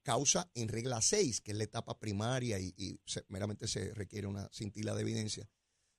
causa 0.02 0.50
en 0.54 0.68
regla 0.68 1.00
6, 1.00 1.40
que 1.40 1.52
es 1.52 1.56
la 1.56 1.64
etapa 1.64 1.98
primaria 2.00 2.58
y, 2.58 3.00
se- 3.04 3.24
meramente 3.28 3.68
se 3.68 3.94
requiere 3.94 4.26
una 4.26 4.48
cintila 4.52 4.94
de 4.94 5.02
evidencia. 5.02 5.48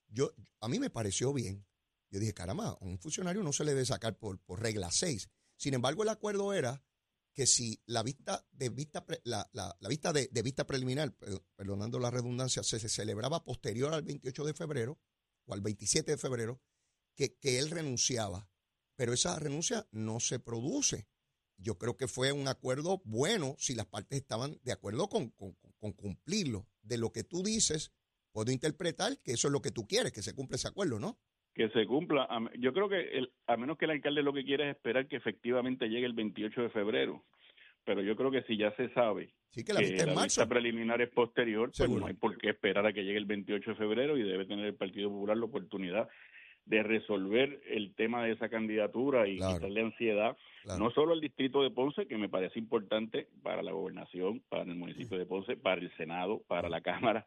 Yo, 0.10 0.32
a 0.60 0.68
mí 0.68 0.80
me 0.80 0.90
pareció 0.90 1.32
bien. 1.34 1.66
Yo 2.10 2.20
dije, 2.20 2.34
caramba, 2.34 2.70
a 2.70 2.78
un 2.86 3.00
funcionario 3.00 3.44
no 3.44 3.52
se 3.54 3.64
le 3.64 3.72
debe 3.74 3.86
sacar 3.86 4.18
por, 4.18 4.40
por 4.40 4.62
regla 4.62 4.90
6. 4.92 5.30
Sin 5.58 5.74
embargo, 5.74 6.04
el 6.04 6.10
acuerdo 6.10 6.54
era 6.54 6.84
que 7.34 7.46
si 7.46 7.82
la 7.86 8.02
vista 8.04 8.48
de 8.52 8.70
vista 8.70 9.06
pre- 9.06 9.22
la, 9.24 9.48
la- 9.54 9.76
la 9.80 9.90
vista 9.90 10.12
de, 10.14 10.28
de 10.32 10.42
vista 10.42 10.66
preliminar, 10.66 11.14
per- 11.16 11.44
perdonando 11.56 12.00
la 12.00 12.10
redundancia, 12.10 12.64
se, 12.64 12.80
se 12.80 12.90
celebraba 12.90 13.44
posterior 13.44 13.94
al 13.94 14.04
28 14.04 14.44
de 14.46 14.54
febrero 14.54 15.00
o 15.46 15.54
al 15.54 15.62
27 15.62 16.12
de 16.12 16.18
febrero, 16.18 16.62
que, 17.16 17.36
que 17.38 17.60
él 17.60 17.70
renunciaba. 17.70 18.50
Pero 18.96 19.14
esa 19.14 19.38
renuncia 19.38 19.88
no 19.92 20.20
se 20.20 20.40
produce. 20.40 21.08
Yo 21.58 21.78
creo 21.78 21.98
que 21.98 22.08
fue 22.08 22.32
un 22.32 22.48
acuerdo 22.48 23.02
bueno 23.06 23.56
si 23.60 23.76
las 23.76 23.86
partes 23.88 24.20
estaban 24.20 24.60
de 24.64 24.72
acuerdo 24.72 25.10
con, 25.10 25.30
con- 25.32 25.56
con 25.80 25.94
cumplirlo. 25.94 26.68
De 26.82 26.98
lo 26.98 27.12
que 27.12 27.24
tú 27.24 27.44
dices, 27.44 27.92
puedo 28.32 28.52
interpretar 28.52 29.20
que 29.22 29.34
eso 29.34 29.48
es 29.48 29.52
lo 29.52 29.62
que 29.62 29.72
tú 29.72 29.88
quieres, 29.88 30.12
que 30.14 30.24
se 30.24 30.34
cumpla 30.34 30.56
ese 30.56 30.68
acuerdo, 30.70 31.00
¿no? 31.00 31.20
Que 31.58 31.70
se 31.70 31.88
cumpla. 31.88 32.28
Yo 32.60 32.72
creo 32.72 32.88
que 32.88 33.00
el- 33.18 33.32
a 33.48 33.58
menos 33.58 33.78
que 33.78 33.86
el 33.86 33.92
alcalde 33.92 34.22
lo 34.22 34.32
que 34.32 34.46
quiere 34.46 34.70
es 34.70 34.76
esperar 34.76 35.08
que 35.08 35.16
efectivamente 35.16 35.90
llegue 35.90 36.06
el 36.06 36.14
28 36.14 36.62
de 36.62 36.70
febrero. 36.70 37.24
Pero 37.84 38.02
yo 38.02 38.16
creo 38.16 38.30
que 38.30 38.44
si 38.44 38.58
ya 38.58 38.72
se 38.76 38.90
sabe 38.90 39.34
Sí, 39.50 39.64
que 39.64 39.74
la 39.74 39.80
vista 39.80 40.06
vista 40.06 40.48
preliminar 40.48 41.02
es 41.02 41.10
posterior, 41.10 41.70
pues 41.70 41.78
Seguro. 41.78 42.02
no 42.02 42.08
hay 42.08 42.14
por 42.14 42.38
qué 42.38 42.50
esperar 42.50 42.86
a 42.86 42.94
que 42.94 43.04
llegue 43.04 43.18
el 43.18 43.26
28 43.26 43.72
de 43.72 43.76
febrero 43.76 44.18
y 44.18 44.24
debe 44.24 44.46
tener 44.46 44.66
el 44.66 44.76
Partido 44.76 45.10
Popular 45.10 45.36
la 45.38 45.46
oportunidad 45.46 46.08
de 46.66 46.84
resolver 46.84 47.62
el 47.70 47.96
tema 47.96 48.24
de 48.26 48.34
esa 48.34 48.50
candidatura 48.50 49.26
y 49.28 49.38
Claro. 49.38 49.56
quitarle 49.56 49.82
ansiedad, 49.82 50.38
Claro. 50.64 50.80
no 50.84 50.92
solo 50.92 51.14
al 51.14 51.22
distrito 51.22 51.64
de 51.64 51.72
Ponce, 51.72 52.08
que 52.08 52.18
me 52.18 52.28
parece 52.30 52.60
importante 52.60 53.30
para 53.42 53.64
la 53.64 53.72
gobernación, 53.72 54.44
para 54.50 54.64
el 54.64 54.76
municipio 54.76 55.18
de 55.18 55.26
Ponce, 55.26 55.56
para 55.56 55.80
el 55.82 55.90
Senado, 55.96 56.44
para 56.48 56.68
la 56.70 56.82
Cámara, 57.16 57.26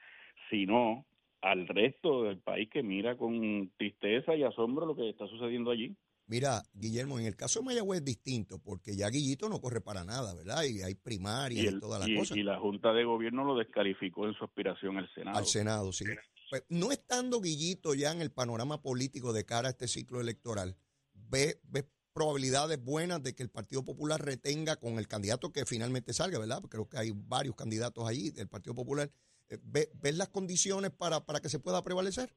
sino 0.51 1.07
al 1.43 1.67
resto 1.69 2.25
del 2.25 2.39
país 2.39 2.69
que 2.71 2.83
mira 2.83 3.17
con 3.17 3.71
tristeza 3.79 4.35
y 4.37 4.43
asombro 4.43 4.87
lo 4.87 4.95
que 4.97 5.09
está 5.09 5.27
sucediendo 5.27 5.71
allí. 5.71 5.97
Mira, 6.27 6.63
Guillermo, 6.75 7.19
en 7.19 7.27
el 7.27 7.35
caso 7.35 7.59
de 7.59 7.65
Mayagüez 7.67 8.01
es 8.01 8.05
distinto, 8.05 8.59
porque 8.61 8.95
ya 8.95 9.09
Guillito 9.09 9.49
no 9.49 9.61
corre 9.61 9.81
para 9.81 10.05
nada, 10.05 10.33
¿verdad? 10.35 10.63
Y 10.63 10.81
hay 10.83 10.95
primarias 10.95 11.75
Y, 11.75 11.81
todas 11.81 11.99
las 11.99 12.09
y- 12.09 12.15
cosas. 12.17 12.37
y 12.37 12.43
la 12.45 12.59
Junta 12.61 12.93
de 12.93 13.03
Gobierno 13.05 13.45
lo 13.45 13.57
descalificó 13.57 14.29
en 14.29 14.35
su 14.35 14.45
aspiración 14.45 14.97
al 14.99 15.13
Senado. 15.13 15.39
Al 15.39 15.47
Senado, 15.47 15.93
sí. 15.93 16.05
Pues, 16.51 16.65
no 16.69 16.93
estando 16.93 17.41
Guillito 17.41 17.95
ya 17.95 18.13
en 18.13 18.21
el 18.21 18.31
panorama 18.31 18.81
político 18.81 19.33
de 19.33 19.45
cara 19.45 19.69
a 19.69 19.71
este 19.73 19.89
ciclo 19.89 20.21
electoral, 20.21 20.77
¿ve, 21.15 21.61
ve 21.65 21.85
probabilidades 22.13 22.81
buenas 22.83 23.23
de 23.23 23.35
que 23.35 23.43
el 23.43 23.51
Partido 23.51 23.85
Popular 23.85 24.25
retenga 24.25 24.77
con 24.77 24.99
el 24.99 25.09
candidato 25.09 25.53
que 25.53 25.65
finalmente 25.65 26.13
salga, 26.13 26.39
¿verdad? 26.39 26.61
Porque 26.61 26.77
creo 26.77 26.89
que 26.89 26.99
hay 26.99 27.13
varios 27.15 27.57
candidatos 27.57 28.07
allí 28.09 28.31
del 28.31 28.47
Partido 28.49 28.75
Popular. 28.75 29.11
Eh, 29.51 29.59
¿Ve, 29.63 29.89
¿Ves 30.01 30.17
las 30.17 30.29
condiciones 30.29 30.91
para, 30.91 31.21
para 31.27 31.41
que 31.41 31.49
se 31.49 31.59
pueda 31.61 31.83
prevalecer? 31.83 32.31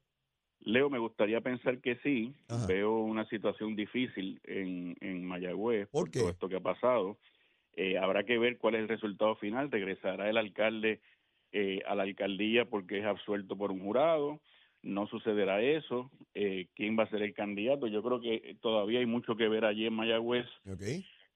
Leo, 0.59 0.89
me 0.89 0.99
gustaría 0.99 1.41
pensar 1.41 1.79
que 1.79 1.97
sí. 2.03 2.33
Ajá. 2.47 2.65
Veo 2.67 2.99
una 2.99 3.27
situación 3.29 3.75
difícil 3.75 4.39
en, 4.45 4.95
en 5.01 5.25
Mayagüez 5.25 5.87
¿Por 5.89 6.05
por, 6.05 6.11
qué? 6.11 6.19
todo 6.19 6.29
esto 6.29 6.49
que 6.49 6.55
ha 6.55 6.61
pasado. 6.61 7.17
Eh, 7.75 7.97
habrá 7.97 8.23
que 8.23 8.37
ver 8.37 8.57
cuál 8.57 8.75
es 8.75 8.81
el 8.81 8.87
resultado 8.87 9.35
final. 9.37 9.69
Regresará 9.71 10.29
el 10.29 10.37
alcalde 10.37 11.01
eh, 11.51 11.81
a 11.87 11.95
la 11.95 12.03
alcaldía 12.03 12.65
porque 12.65 12.99
es 12.99 13.05
absuelto 13.05 13.57
por 13.57 13.71
un 13.71 13.81
jurado. 13.81 14.39
no 14.83 15.07
sucederá 15.07 15.61
eso. 15.61 16.09
Eh, 16.33 16.67
¿Quién 16.75 16.97
va 16.97 17.03
a 17.03 17.09
ser 17.09 17.21
el 17.23 17.33
candidato? 17.33 17.87
Yo 17.87 18.01
creo 18.01 18.21
que 18.21 18.57
todavía 18.61 18.99
hay 18.99 19.05
mucho 19.05 19.35
que 19.35 19.47
ver 19.49 19.65
allí 19.65 19.85
en 19.85 19.93
Mayagüez. 19.93 20.45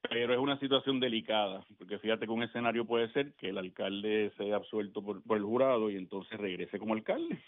Pero 0.10 0.34
es 0.34 0.40
una 0.40 0.60
situación 0.60 1.00
delicada, 1.00 1.66
porque 1.78 2.00
fíjate 2.00 2.26
que 2.26 2.32
un 2.32 2.44
escenario 2.44 2.86
puede 2.86 3.12
ser 3.14 3.34
que 3.34 3.50
el 3.50 3.58
alcalde 3.58 4.32
sea 4.38 4.56
absuelto 4.56 5.04
por, 5.04 5.22
por 5.24 5.38
el 5.38 5.44
jurado 5.44 5.90
y 5.90 5.96
entonces 5.96 6.38
regrese 6.40 6.80
como 6.80 6.94
alcalde 6.94 7.40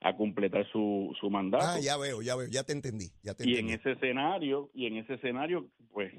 a 0.00 0.16
completar 0.16 0.70
su, 0.70 1.14
su 1.18 1.30
mandato. 1.30 1.64
Ah, 1.66 1.80
ya 1.80 1.96
veo, 1.96 2.22
ya 2.22 2.36
veo, 2.36 2.48
ya 2.48 2.64
te 2.64 2.72
entendí. 2.72 3.10
Ya 3.22 3.34
te 3.34 3.48
y 3.48 3.56
en 3.56 3.70
ese 3.70 3.92
escenario, 3.92 4.70
y 4.74 4.86
en 4.86 4.98
ese 4.98 5.14
escenario, 5.14 5.70
pues 5.92 6.12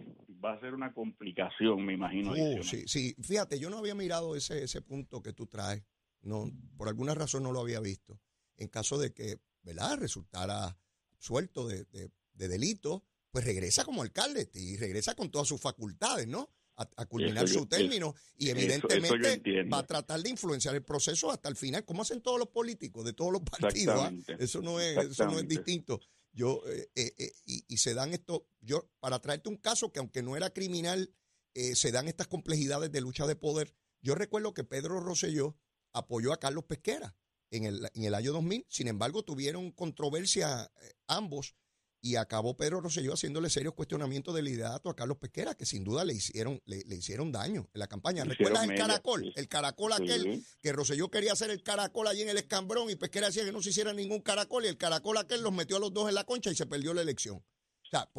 va 0.43 0.53
a 0.53 0.59
ser 0.59 0.73
una 0.73 0.93
complicación, 0.93 1.85
me 1.85 1.93
imagino. 1.93 2.31
Uh, 2.31 2.63
sí, 2.63 2.83
sí, 2.87 3.15
fíjate, 3.21 3.59
yo 3.59 3.69
no 3.69 3.77
había 3.77 3.95
mirado 3.95 4.35
ese, 4.35 4.63
ese 4.63 4.81
punto 4.81 5.21
que 5.21 5.33
tú 5.33 5.45
traes, 5.45 5.83
no, 6.21 6.45
por 6.75 6.87
alguna 6.87 7.13
razón 7.13 7.43
no 7.43 7.51
lo 7.51 7.61
había 7.61 7.79
visto. 7.79 8.19
En 8.57 8.67
caso 8.67 8.97
de 8.97 9.13
que, 9.13 9.37
¿verdad?, 9.61 9.97
resultara 9.99 10.77
suelto 11.19 11.67
de, 11.67 11.85
de, 11.85 12.09
de 12.33 12.47
delito, 12.47 13.03
pues 13.37 13.45
regresa 13.45 13.85
como 13.85 14.01
alcalde 14.01 14.49
y 14.55 14.77
regresa 14.77 15.13
con 15.13 15.29
todas 15.29 15.47
sus 15.47 15.61
facultades, 15.61 16.27
¿no? 16.27 16.49
a, 16.75 17.05
culminar 17.05 17.47
su 17.47 17.67
término 17.67 18.15
y 18.35 18.49
evidentemente 18.49 19.63
va 19.65 19.77
a 19.77 19.85
tratar 19.85 20.23
de 20.23 20.29
influenciar 20.31 20.73
el 20.73 20.83
proceso 20.83 21.29
hasta 21.29 21.47
el 21.47 21.55
final, 21.55 21.85
como 21.85 22.01
hacen 22.01 22.23
todos 22.23 22.39
los 22.39 22.47
políticos 22.47 23.05
de 23.05 23.13
todos 23.13 23.31
los 23.31 23.43
partidos. 23.43 23.95
¿ah? 23.95 24.11
Eso 24.39 24.63
no 24.63 24.79
es 24.79 24.97
eso 24.97 25.25
no 25.25 25.37
es 25.37 25.47
distinto. 25.47 25.99
Yo 26.33 26.63
eh, 26.67 26.89
eh, 26.95 27.13
eh, 27.19 27.31
y, 27.45 27.77
se 27.77 27.93
dan 27.93 28.11
esto, 28.11 28.47
yo 28.59 28.89
para 28.99 29.19
traerte 29.19 29.49
un 29.49 29.57
caso 29.57 29.91
que 29.91 29.99
aunque 29.99 30.23
no 30.23 30.35
era 30.35 30.49
criminal, 30.49 31.13
se 31.53 31.91
dan 31.91 32.07
estas 32.07 32.25
complejidades 32.25 32.91
de 32.91 33.01
lucha 33.01 33.27
de 33.27 33.35
poder. 33.35 33.71
Yo 34.01 34.15
recuerdo 34.15 34.55
que 34.55 34.63
Pedro 34.63 34.99
Rosselló 34.99 35.59
apoyó 35.93 36.33
a 36.33 36.39
Carlos 36.39 36.63
Pesquera 36.63 37.15
en 37.51 37.65
el, 37.65 37.87
en 37.93 38.03
el 38.03 38.15
año 38.15 38.33
2000, 38.33 38.65
sin 38.67 38.87
embargo 38.87 39.21
tuvieron 39.23 39.69
controversia 39.69 40.71
ambos 41.05 41.55
y 42.01 42.15
acabó 42.15 42.55
Pedro 42.55 42.81
Rosselló 42.81 43.13
haciéndole 43.13 43.49
serios 43.49 43.73
cuestionamientos 43.73 44.33
de 44.35 44.41
liderato 44.41 44.89
a 44.89 44.95
Carlos 44.95 45.17
Pesquera, 45.17 45.55
que 45.55 45.65
sin 45.65 45.83
duda 45.83 46.05
le 46.05 46.13
hicieron, 46.13 46.61
le, 46.65 46.77
hicieron 46.95 47.31
daño 47.31 47.69
en 47.73 47.79
la 47.79 47.87
campaña. 47.87 48.23
¿Recuerdas 48.23 48.69
el 48.69 48.75
caracol? 48.75 49.33
El 49.35 49.47
caracol 49.47 49.93
aquel 49.93 50.43
que 50.61 50.71
Rosselló 50.71 51.09
quería 51.09 51.33
hacer 51.33 51.49
el 51.49 51.63
caracol 51.63 52.07
allí 52.07 52.21
en 52.21 52.29
el 52.29 52.37
escambrón 52.37 52.89
y 52.89 52.95
Pesquera 52.95 53.27
decía 53.27 53.45
que 53.45 53.51
no 53.51 53.61
se 53.61 53.71
hiciera 53.71 53.93
ningún 53.93 54.21
caracol 54.21 54.65
y 54.65 54.67
el 54.67 54.77
caracol 54.77 55.17
aquel 55.17 55.41
los 55.41 55.53
metió 55.53 55.77
a 55.77 55.79
los 55.79 55.93
dos 55.93 56.07
en 56.07 56.15
la 56.15 56.23
concha 56.23 56.51
y 56.51 56.55
se 56.55 56.65
perdió 56.65 56.93
la 56.93 57.01
elección. 57.01 57.37
O 57.37 57.89
sea, 57.89 58.09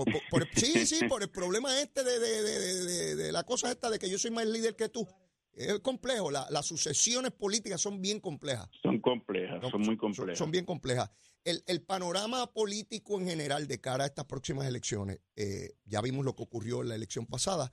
sí, 0.57 0.87
sí, 0.87 1.01
por 1.09 1.23
el 1.23 1.31
problema 1.31 1.79
este 1.81 2.03
de, 2.03 2.19
de, 2.19 3.17
de, 3.17 3.33
la 3.33 3.45
cosa 3.45 3.71
esta 3.71 3.91
de 3.91 3.99
que 3.99 4.09
yo 4.09 4.19
soy 4.19 4.31
más 4.31 4.47
líder 4.47 4.75
que 4.77 4.89
tú. 4.89 5.07
Es 5.53 5.81
complejo, 5.81 6.31
las 6.31 6.67
sucesiones 6.67 7.33
políticas 7.33 7.81
son 7.81 8.01
bien 8.01 8.21
complejas. 8.21 8.69
Son 8.81 9.01
complejas, 9.01 9.61
son 9.71 9.83
muy 9.83 9.97
complejas. 9.97 10.39
son 10.39 10.53
bien 10.53 10.65
complejas 10.65 11.11
el, 11.67 11.83
panorama 11.83 12.53
político 12.53 13.19
en 13.21 13.27
general 13.27 13.67
de 13.67 13.81
cara 13.81 14.05
a 14.05 14.07
estas 14.07 14.27
próximas 14.27 14.67
elecciones, 14.67 15.21
eh, 15.37 15.71
ya 15.85 16.01
vimos 16.03 16.25
lo 16.25 16.35
que 16.35 16.43
ocurrió 16.43 16.83
en 16.83 16.89
la 16.89 16.95
elección 16.95 17.27
pasada, 17.27 17.73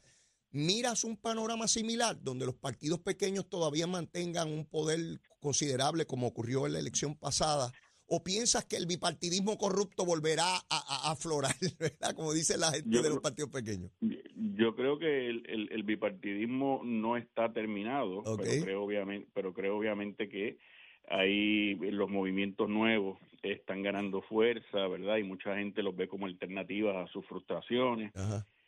¿miras 0.52 1.04
un 1.04 1.18
panorama 1.18 1.68
similar 1.68 2.18
donde 2.22 2.46
los 2.46 2.56
partidos 2.56 3.00
pequeños 3.00 3.50
todavía 3.50 3.88
mantengan 3.88 4.52
un 4.52 4.66
poder 4.66 5.20
considerable 5.40 6.06
como 6.06 6.28
ocurrió 6.28 6.66
en 6.66 6.74
la 6.74 6.80
elección 6.80 7.16
pasada? 7.16 7.72
¿O 8.08 8.24
piensas 8.24 8.66
que 8.66 8.78
el 8.78 8.86
bipartidismo 8.86 9.58
corrupto 9.58 10.06
volverá 10.06 10.46
a, 10.70 11.12
aflorar, 11.12 11.56
¿verdad? 11.80 12.16
como 12.16 12.34
dice 12.34 12.56
la 12.58 12.72
gente 12.72 13.02
de 13.02 13.10
los 13.10 13.20
partidos 13.20 13.50
pequeños? 13.50 13.92
Yo 14.00 14.76
creo 14.76 15.00
que 15.00 15.28
el, 15.28 15.84
bipartidismo 15.84 16.82
no 16.86 17.18
está 17.18 17.52
terminado, 17.52 18.22
pero, 18.38 18.64
creo 18.64 18.84
obviamente, 18.84 19.28
pero 19.34 19.54
creo 19.54 19.78
obviamente 19.78 20.30
que 20.30 20.60
Ahí 21.10 21.76
los 21.76 22.10
movimientos 22.10 22.70
nuevos 22.70 23.20
están 23.44 23.84
ganando 23.84 24.22
fuerza, 24.24 24.88
¿verdad? 24.88 25.18
Y 25.18 25.24
mucha 25.24 25.56
gente 25.56 25.84
los 25.84 25.96
ve 25.96 26.08
como 26.08 26.26
alternativas 26.26 26.96
a 26.96 27.12
sus 27.12 27.26
frustraciones, 27.26 28.12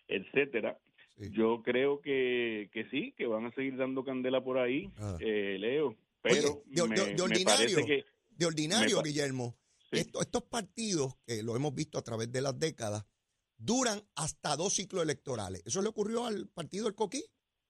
etcétera. 0.08 0.78
Yo 1.18 1.64
creo 1.64 2.00
que, 2.00 2.70
que 2.72 2.88
sí, 2.90 3.14
que 3.18 3.26
van 3.26 3.46
a 3.46 3.52
seguir 3.54 3.76
dando 3.76 4.04
candela 4.04 4.44
por 4.44 4.60
ahí, 4.60 4.92
eh, 5.20 5.58
Leo. 5.60 5.96
Pero 6.22 6.62
de, 6.66 6.82
ordinario, 7.22 7.78
de 8.30 8.46
ordinario, 8.46 9.02
Guillermo, 9.02 9.56
estos, 9.92 10.44
partidos, 10.44 11.16
que 11.26 11.42
lo 11.42 11.56
hemos 11.56 11.74
visto 11.74 11.98
a 11.98 12.04
través 12.04 12.32
de 12.32 12.42
las 12.42 12.60
décadas, 12.60 13.04
duran 13.58 14.02
hasta 14.16 14.56
dos 14.56 14.76
ciclos 14.76 15.04
electorales. 15.04 15.64
Eso 15.66 15.82
le 15.82 15.90
ocurrió 15.90 16.26
al 16.26 16.48
partido 16.50 16.86
del 16.86 16.96
Coquí, 16.96 17.24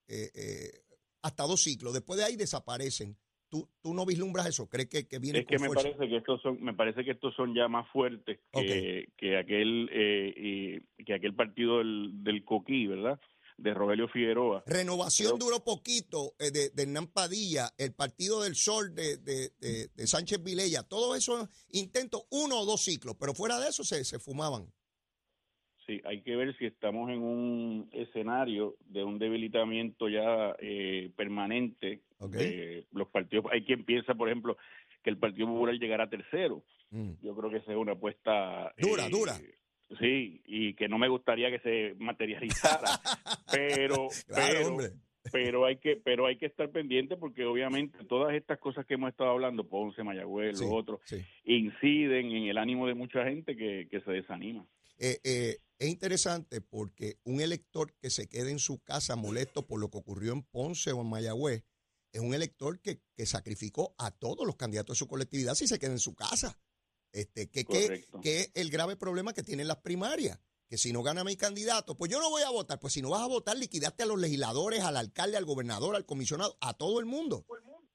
eh, 0.08 0.32
eh, 0.34 0.84
hasta 1.22 1.44
dos 1.44 1.62
ciclos. 1.62 1.94
Después 1.94 2.18
de 2.18 2.26
ahí 2.26 2.36
desaparecen. 2.36 3.18
¿Tú, 3.50 3.70
tú 3.82 3.94
no 3.94 4.06
vislumbras 4.06 4.48
eso? 4.48 4.68
¿Crees 4.68 4.90
que, 4.90 5.08
que 5.08 5.20
viene 5.20 5.40
es 5.40 5.46
que 5.46 5.60
me 5.60 5.70
parece 5.70 6.08
que 6.08 6.18
estos 6.18 6.42
son 6.42 6.62
me 6.62 6.74
parece 6.74 7.06
que 7.06 7.12
estos 7.12 7.34
son 7.36 7.56
ya 7.56 7.68
más 7.68 7.88
fuertes 7.92 8.40
que, 8.52 9.10
que 9.16 9.38
aquel 9.38 9.90
eh, 9.92 10.82
que 11.06 11.14
aquel 11.14 11.34
partido 11.34 11.80
del, 11.80 12.24
del 12.24 12.44
Coquí, 12.44 12.88
¿verdad? 12.88 13.20
de 13.58 13.74
Rogelio 13.74 14.08
Figueroa. 14.08 14.64
Renovación 14.68 15.40
duró 15.40 15.64
poquito 15.64 16.36
eh, 16.38 16.52
de, 16.52 16.70
de, 16.70 16.84
Hernán 16.84 17.08
Padilla, 17.08 17.74
el 17.80 17.92
Partido 17.92 18.44
del 18.44 18.56
Sol 18.56 18.94
de, 18.94 19.18
de, 19.18 19.50
de 19.60 20.08
Sánchez 20.08 20.44
Vilella, 20.44 20.84
todos 20.84 21.18
esos 21.18 21.50
intentos, 21.72 22.26
uno 22.30 22.60
o 22.60 22.66
dos 22.66 22.84
ciclos, 22.84 23.16
pero 23.20 23.34
fuera 23.34 23.60
de 23.60 23.70
eso 23.70 23.84
se, 23.84 24.06
se 24.06 24.20
fumaban. 24.20 24.72
Sí, 25.88 26.02
hay 26.04 26.22
que 26.22 26.36
ver 26.36 26.56
si 26.58 26.66
estamos 26.66 27.10
en 27.10 27.20
un 27.20 27.90
escenario 27.94 28.76
de 28.90 29.06
un 29.06 29.20
debilitamiento 29.20 30.10
ya 30.10 30.54
eh, 30.60 31.10
permanente. 31.16 32.02
los 32.92 33.08
partidos, 33.08 33.46
hay 33.52 33.64
quien 33.64 33.86
piensa, 33.86 34.14
por 34.14 34.28
ejemplo, 34.28 34.58
que 35.02 35.10
el 35.10 35.18
Partido 35.18 35.48
Popular 35.48 35.76
llegará 35.76 36.10
tercero. 36.10 36.62
Mm. 36.92 37.12
Yo 37.22 37.34
creo 37.38 37.50
que 37.50 37.58
esa 37.58 37.72
es 37.72 37.78
una 37.78 37.94
apuesta 37.94 38.74
dura, 38.78 39.06
eh, 39.06 39.10
dura. 39.10 39.40
Sí, 39.98 40.42
y 40.46 40.74
que 40.74 40.90
no 40.90 40.98
me 40.98 41.08
gustaría 41.08 41.50
que 41.50 41.60
se 41.60 41.96
materializara, 41.98 42.90
pero, 43.50 44.10
pero, 44.28 44.78
pero 45.32 45.66
hay 45.66 45.78
que, 45.78 45.96
pero 45.96 46.26
hay 46.26 46.38
que 46.38 46.48
estar 46.48 46.70
pendiente 46.70 47.16
porque 47.16 47.46
obviamente 47.46 48.04
todas 48.04 48.36
estas 48.36 48.60
cosas 48.60 48.86
que 48.86 48.96
hemos 48.96 49.10
estado 49.10 49.30
hablando, 49.30 49.64
Ponce, 49.66 50.04
Mayagüez, 50.04 50.60
los 50.60 50.70
otros, 50.70 51.00
inciden 51.46 52.32
en 52.32 52.44
el 52.50 52.58
ánimo 52.58 52.86
de 52.88 52.96
mucha 52.96 53.24
gente 53.24 53.56
que, 53.56 53.88
que 53.90 54.02
se 54.02 54.12
desanima. 54.12 54.66
Eh, 54.98 55.20
eh, 55.24 55.60
es 55.80 55.90
interesante 55.90 56.60
porque 56.62 57.20
un 57.24 57.40
elector 57.40 57.94
que 58.00 58.10
se 58.10 58.28
quede 58.28 58.52
en 58.52 58.60
su 58.60 58.80
casa 58.80 59.16
molesto 59.16 59.68
por 59.68 59.80
lo 59.80 59.90
que 59.90 60.00
ocurrió 60.00 60.34
en 60.34 60.44
Ponce 60.44 60.92
o 60.92 61.02
en 61.02 61.08
Mayagüez 61.08 61.64
es 62.12 62.22
un 62.22 62.34
elector 62.34 62.80
que, 62.82 63.02
sacrificó 63.26 63.94
a 63.98 64.12
todos 64.12 64.46
los 64.46 64.56
candidatos 64.56 64.96
de 64.96 65.00
su 65.00 65.08
colectividad 65.08 65.56
si 65.56 65.68
se 65.68 65.78
queda 65.78 65.92
en 65.92 66.00
su 66.00 66.16
casa. 66.16 66.60
Este, 67.12 67.50
que, 67.50 67.66
que, 67.66 68.42
es 68.42 68.52
el 68.54 68.70
grave 68.70 68.96
problema 68.96 69.34
que 69.34 69.44
tienen 69.44 69.68
las 69.68 69.78
primarias. 69.78 70.40
Que 70.68 70.78
si 70.78 70.92
no 70.92 71.02
gana 71.02 71.24
mi 71.24 71.38
candidato, 71.38 71.96
pues 71.96 72.12
yo 72.12 72.20
no 72.20 72.30
voy 72.30 72.44
a 72.44 72.50
votar. 72.50 72.80
Pues 72.80 72.94
si 72.94 73.02
no 73.02 73.12
vas 73.12 73.22
a 73.22 73.28
votar, 73.28 73.58
liquidaste 73.58 74.04
a 74.04 74.06
los 74.06 74.20
legisladores, 74.20 74.82
al 74.82 74.98
alcalde, 74.98 75.38
al 75.38 75.46
gobernador, 75.46 75.96
al 75.96 76.06
comisionado, 76.06 76.58
a 76.60 76.74
todo 76.74 77.00
el 77.00 77.06
mundo. 77.06 77.46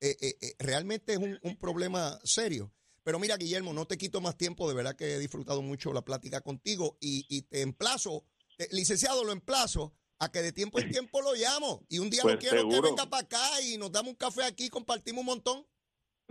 Eh, 0.01 0.55
realmente 0.59 1.13
es 1.13 1.19
un, 1.19 1.39
un 1.43 1.57
problema 1.57 2.19
serio. 2.25 2.73
Pero 3.05 3.19
mira, 3.19 3.37
Guillermo, 3.37 3.73
no 3.73 3.87
te 3.87 3.99
quito 3.99 4.21
más 4.21 4.37
tiempo, 4.37 4.69
de 4.69 4.75
verdad 4.75 4.97
que 4.97 5.15
he 5.15 5.19
disfrutado 5.19 5.63
mucho 5.63 5.93
la 5.93 6.03
plática 6.03 6.41
contigo 6.41 6.97
y, 7.01 7.43
te 7.43 7.63
emplazo, 7.63 8.25
licenciado, 8.71 9.25
lo 9.25 9.33
emplazo 9.33 9.95
a 10.19 10.31
que 10.31 10.41
de 10.41 10.53
tiempo 10.53 10.79
en 10.79 10.91
tiempo 11.03 11.21
lo 11.21 11.35
llamo 11.35 11.85
y 11.89 11.99
un 11.99 12.11
día 12.11 12.23
lo 12.23 12.31
pues 12.31 12.39
quiero 12.39 12.69
que 12.69 12.81
venga 12.81 13.07
para 13.11 13.25
acá 13.25 13.61
y 13.63 13.77
nos 13.77 13.91
damos 13.91 14.11
un 14.11 14.17
café 14.17 14.45
aquí, 14.45 14.69
compartimos 14.69 15.21
un 15.21 15.27
montón. 15.27 15.67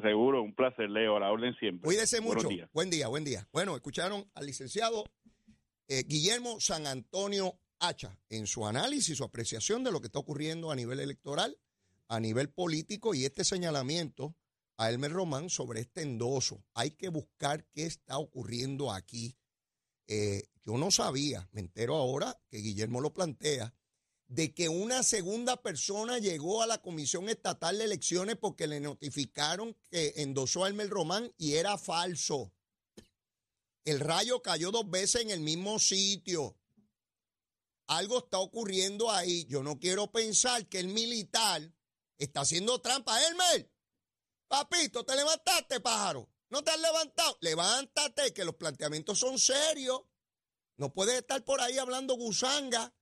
Seguro, 0.02 0.42
un 0.42 0.56
placer, 0.56 0.90
Leo, 0.90 1.18
a 1.18 1.20
la 1.20 1.32
orden 1.32 1.54
siempre. 1.60 1.86
Cuídese 1.86 2.22
mucho. 2.22 2.50
Buen 2.74 2.90
día, 2.90 3.08
buen 3.08 3.24
día. 3.24 3.48
Bueno, 3.52 3.76
escucharon 3.76 4.26
al 4.34 4.46
licenciado 4.46 5.04
eh, 5.88 6.04
Guillermo 6.08 6.60
San 6.60 6.88
Antonio 6.88 7.60
Hacha 7.80 8.18
en 8.30 8.48
su 8.48 8.66
análisis, 8.66 9.18
su 9.18 9.24
apreciación 9.24 9.84
de 9.84 9.92
lo 9.92 10.00
que 10.00 10.08
está 10.08 10.20
ocurriendo 10.20 10.72
a 10.72 10.76
nivel 10.76 11.00
electoral, 11.00 11.58
a 12.08 12.20
nivel 12.20 12.50
político 12.50 13.14
y 13.14 13.26
este 13.26 13.44
señalamiento 13.44 14.36
a 14.78 14.90
Elmer 14.90 15.12
Román 15.12 15.50
sobre 15.50 15.82
este 15.82 16.02
endoso. 16.02 16.64
Hay 16.74 16.92
que 16.92 17.10
buscar 17.10 17.66
qué 17.72 17.86
está 17.86 18.18
ocurriendo 18.18 18.92
aquí. 18.92 19.38
Eh, 20.08 20.44
yo 20.64 20.78
no 20.78 20.92
sabía, 20.92 21.48
me 21.52 21.62
entero 21.62 21.96
ahora 21.96 22.40
que 22.50 22.58
Guillermo 22.58 23.02
lo 23.02 23.14
plantea, 23.14 23.74
de 24.28 24.54
que 24.54 24.70
una 24.70 25.04
segunda 25.04 25.62
persona 25.62 26.18
llegó 26.18 26.62
a 26.62 26.68
la 26.68 26.82
Comisión 26.82 27.28
Estatal 27.28 27.78
de 27.78 27.84
Elecciones 27.84 28.38
porque 28.38 28.68
le 28.68 28.80
notificaron 28.80 29.76
que 29.90 30.14
endosó 30.18 30.64
a 30.64 30.70
Elmer 30.70 30.90
Román 30.90 31.34
y 31.38 31.54
era 31.54 31.78
falso. 31.78 32.54
El 33.84 34.00
rayo 34.00 34.42
cayó 34.42 34.72
dos 34.72 34.90
veces 34.90 35.24
en 35.24 35.32
el 35.32 35.40
mismo 35.40 35.80
sitio. 35.80 36.56
Algo 37.88 38.20
está 38.20 38.38
ocurriendo 38.38 39.12
ahí. 39.12 39.46
Yo 39.46 39.64
no 39.64 39.80
quiero 39.80 40.12
pensar 40.12 40.66
que 40.68 40.80
el 40.80 40.88
militar 40.88 41.74
está 42.18 42.42
haciendo 42.42 42.80
trampa. 42.80 43.20
Elmer, 43.26 43.70
Papito, 44.52 45.06
¿te 45.06 45.16
levantaste, 45.16 45.80
pájaro? 45.80 46.30
¿No 46.50 46.62
te 46.62 46.72
has 46.72 46.82
levantado? 46.82 47.38
Levántate, 47.40 48.34
que 48.34 48.44
los 48.44 48.56
planteamientos 48.56 49.18
son 49.18 49.40
serios. 49.40 50.02
No 50.76 50.92
puedes 50.94 51.16
estar 51.16 51.42
por 51.46 51.62
ahí 51.62 51.78
hablando 51.78 52.16
gusanga. 52.16 52.94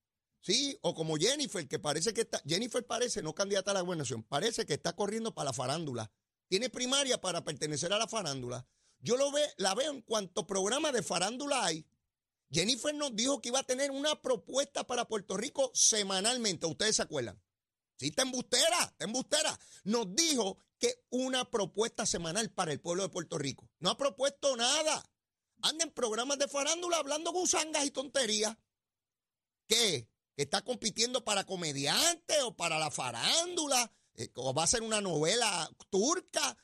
Sí, 0.42 0.78
o 0.84 0.94
como 0.94 1.18
Jennifer, 1.18 1.68
que 1.68 1.80
parece 1.80 2.14
que 2.14 2.22
está. 2.22 2.40
Jennifer 2.46 2.86
parece, 2.86 3.24
no 3.24 3.34
candidata 3.34 3.72
a 3.72 3.74
la 3.74 3.82
gobernación, 3.82 4.22
parece 4.22 4.68
que 4.68 4.76
está 4.76 4.96
corriendo 4.96 5.34
para 5.34 5.46
la 5.46 5.54
farándula. 5.54 6.12
Tiene 6.50 6.70
primaria 6.70 7.20
para 7.20 7.44
pertenecer 7.44 7.92
a 7.94 7.98
la 7.98 8.08
farándula. 8.08 8.68
Yo 9.00 9.18
lo 9.18 9.32
ve, 9.32 9.42
la 9.58 9.74
veo 9.74 9.92
en 9.92 10.04
cuanto 10.04 10.46
programa 10.46 10.92
de 10.92 11.02
farándula 11.02 11.66
hay. 11.66 11.84
Jennifer 12.52 12.94
nos 12.94 13.16
dijo 13.16 13.42
que 13.42 13.50
iba 13.50 13.58
a 13.58 13.64
tener 13.64 13.90
una 13.90 14.22
propuesta 14.22 14.86
para 14.86 15.08
Puerto 15.08 15.36
Rico 15.36 15.72
semanalmente. 15.74 16.68
¿Ustedes 16.68 16.98
se 16.98 17.02
acuerdan? 17.02 17.42
Sí, 18.00 18.08
está 18.08 18.22
embustera, 18.22 18.80
está 18.84 19.04
embustera. 19.04 19.60
Nos 19.84 20.16
dijo 20.16 20.58
que 20.78 21.04
una 21.10 21.52
propuesta 21.52 22.06
semanal 22.06 22.50
para 22.50 22.72
el 22.72 22.80
pueblo 22.80 23.04
de 23.04 23.10
Puerto 23.10 23.38
Rico. 23.38 23.70
No 23.80 23.90
ha 23.90 23.98
propuesto 23.98 24.56
nada. 24.56 25.04
Anda 25.62 25.84
en 25.84 25.92
programas 25.92 26.40
de 26.40 26.48
farándula 26.48 26.96
hablando 26.96 27.34
gusangas 27.34 27.86
y 27.86 27.92
tonterías. 27.92 28.56
¿Qué? 29.68 30.10
¿Que 30.34 30.44
está 30.44 30.62
compitiendo 30.64 31.26
para 31.26 31.44
comediante 31.44 32.42
o 32.44 32.56
para 32.56 32.80
la 32.80 32.90
farándula? 32.90 33.92
Eh, 34.14 34.32
¿O 34.36 34.54
va 34.54 34.64
a 34.64 34.68
ser 34.68 34.82
una 34.82 35.02
novela 35.02 35.70
turca? 35.90 36.58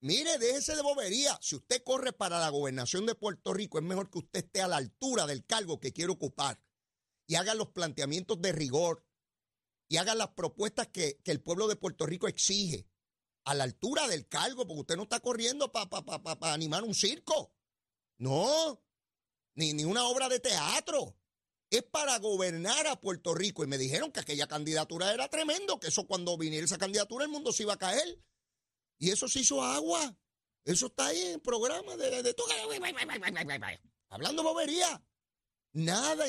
Mire, 0.00 0.38
déjese 0.38 0.74
de 0.74 0.82
bobería. 0.82 1.38
Si 1.40 1.54
usted 1.54 1.84
corre 1.84 2.12
para 2.12 2.40
la 2.40 2.48
gobernación 2.48 3.06
de 3.06 3.14
Puerto 3.14 3.54
Rico, 3.54 3.78
es 3.78 3.84
mejor 3.84 4.10
que 4.10 4.18
usted 4.18 4.44
esté 4.44 4.60
a 4.60 4.68
la 4.68 4.78
altura 4.78 5.28
del 5.28 5.46
cargo 5.46 5.78
que 5.78 5.92
quiere 5.92 6.10
ocupar 6.10 6.60
y 7.28 7.36
haga 7.36 7.54
los 7.54 7.68
planteamientos 7.68 8.42
de 8.42 8.50
rigor 8.50 9.04
y 9.90 9.96
haga 9.96 10.14
las 10.14 10.28
propuestas 10.28 10.86
que, 10.86 11.20
el 11.24 11.42
pueblo 11.42 11.66
de 11.66 11.74
Puerto 11.74 12.06
Rico 12.06 12.28
exige 12.28 12.86
a 13.44 13.54
la 13.54 13.64
altura 13.64 14.06
del 14.06 14.28
cargo, 14.28 14.64
porque 14.64 14.82
usted 14.82 14.96
no 14.96 15.02
está 15.02 15.18
corriendo 15.18 15.72
para 15.72 16.52
animar 16.52 16.84
un 16.84 16.94
circo. 16.94 17.52
No, 18.16 18.80
ni, 19.56 19.72
ni 19.72 19.84
una 19.84 20.06
obra 20.06 20.28
de 20.28 20.38
teatro. 20.38 21.16
Es 21.70 21.82
para 21.82 22.16
gobernar 22.20 22.86
a 22.86 23.00
Puerto 23.00 23.34
Rico. 23.34 23.64
Y 23.64 23.66
me 23.66 23.78
dijeron 23.78 24.12
que 24.12 24.20
aquella 24.20 24.46
candidatura 24.46 25.12
era 25.12 25.28
tremendo, 25.28 25.80
que 25.80 25.88
eso 25.88 26.06
cuando 26.06 26.38
viniera 26.38 26.64
esa 26.64 26.78
candidatura 26.78 27.24
el 27.24 27.30
mundo 27.32 27.52
se 27.52 27.64
iba 27.64 27.72
a 27.72 27.78
caer. 27.78 28.22
Y 28.96 29.10
eso 29.10 29.26
se 29.26 29.40
hizo 29.40 29.60
agua. 29.60 30.16
Eso 30.64 30.86
está 30.86 31.06
ahí 31.06 31.20
en 31.20 31.40
programa 31.40 31.96
de, 31.96 32.22
de, 32.22 32.32
Hablando 34.08 34.44
bobería. 34.44 35.02
Nada. 35.72 36.26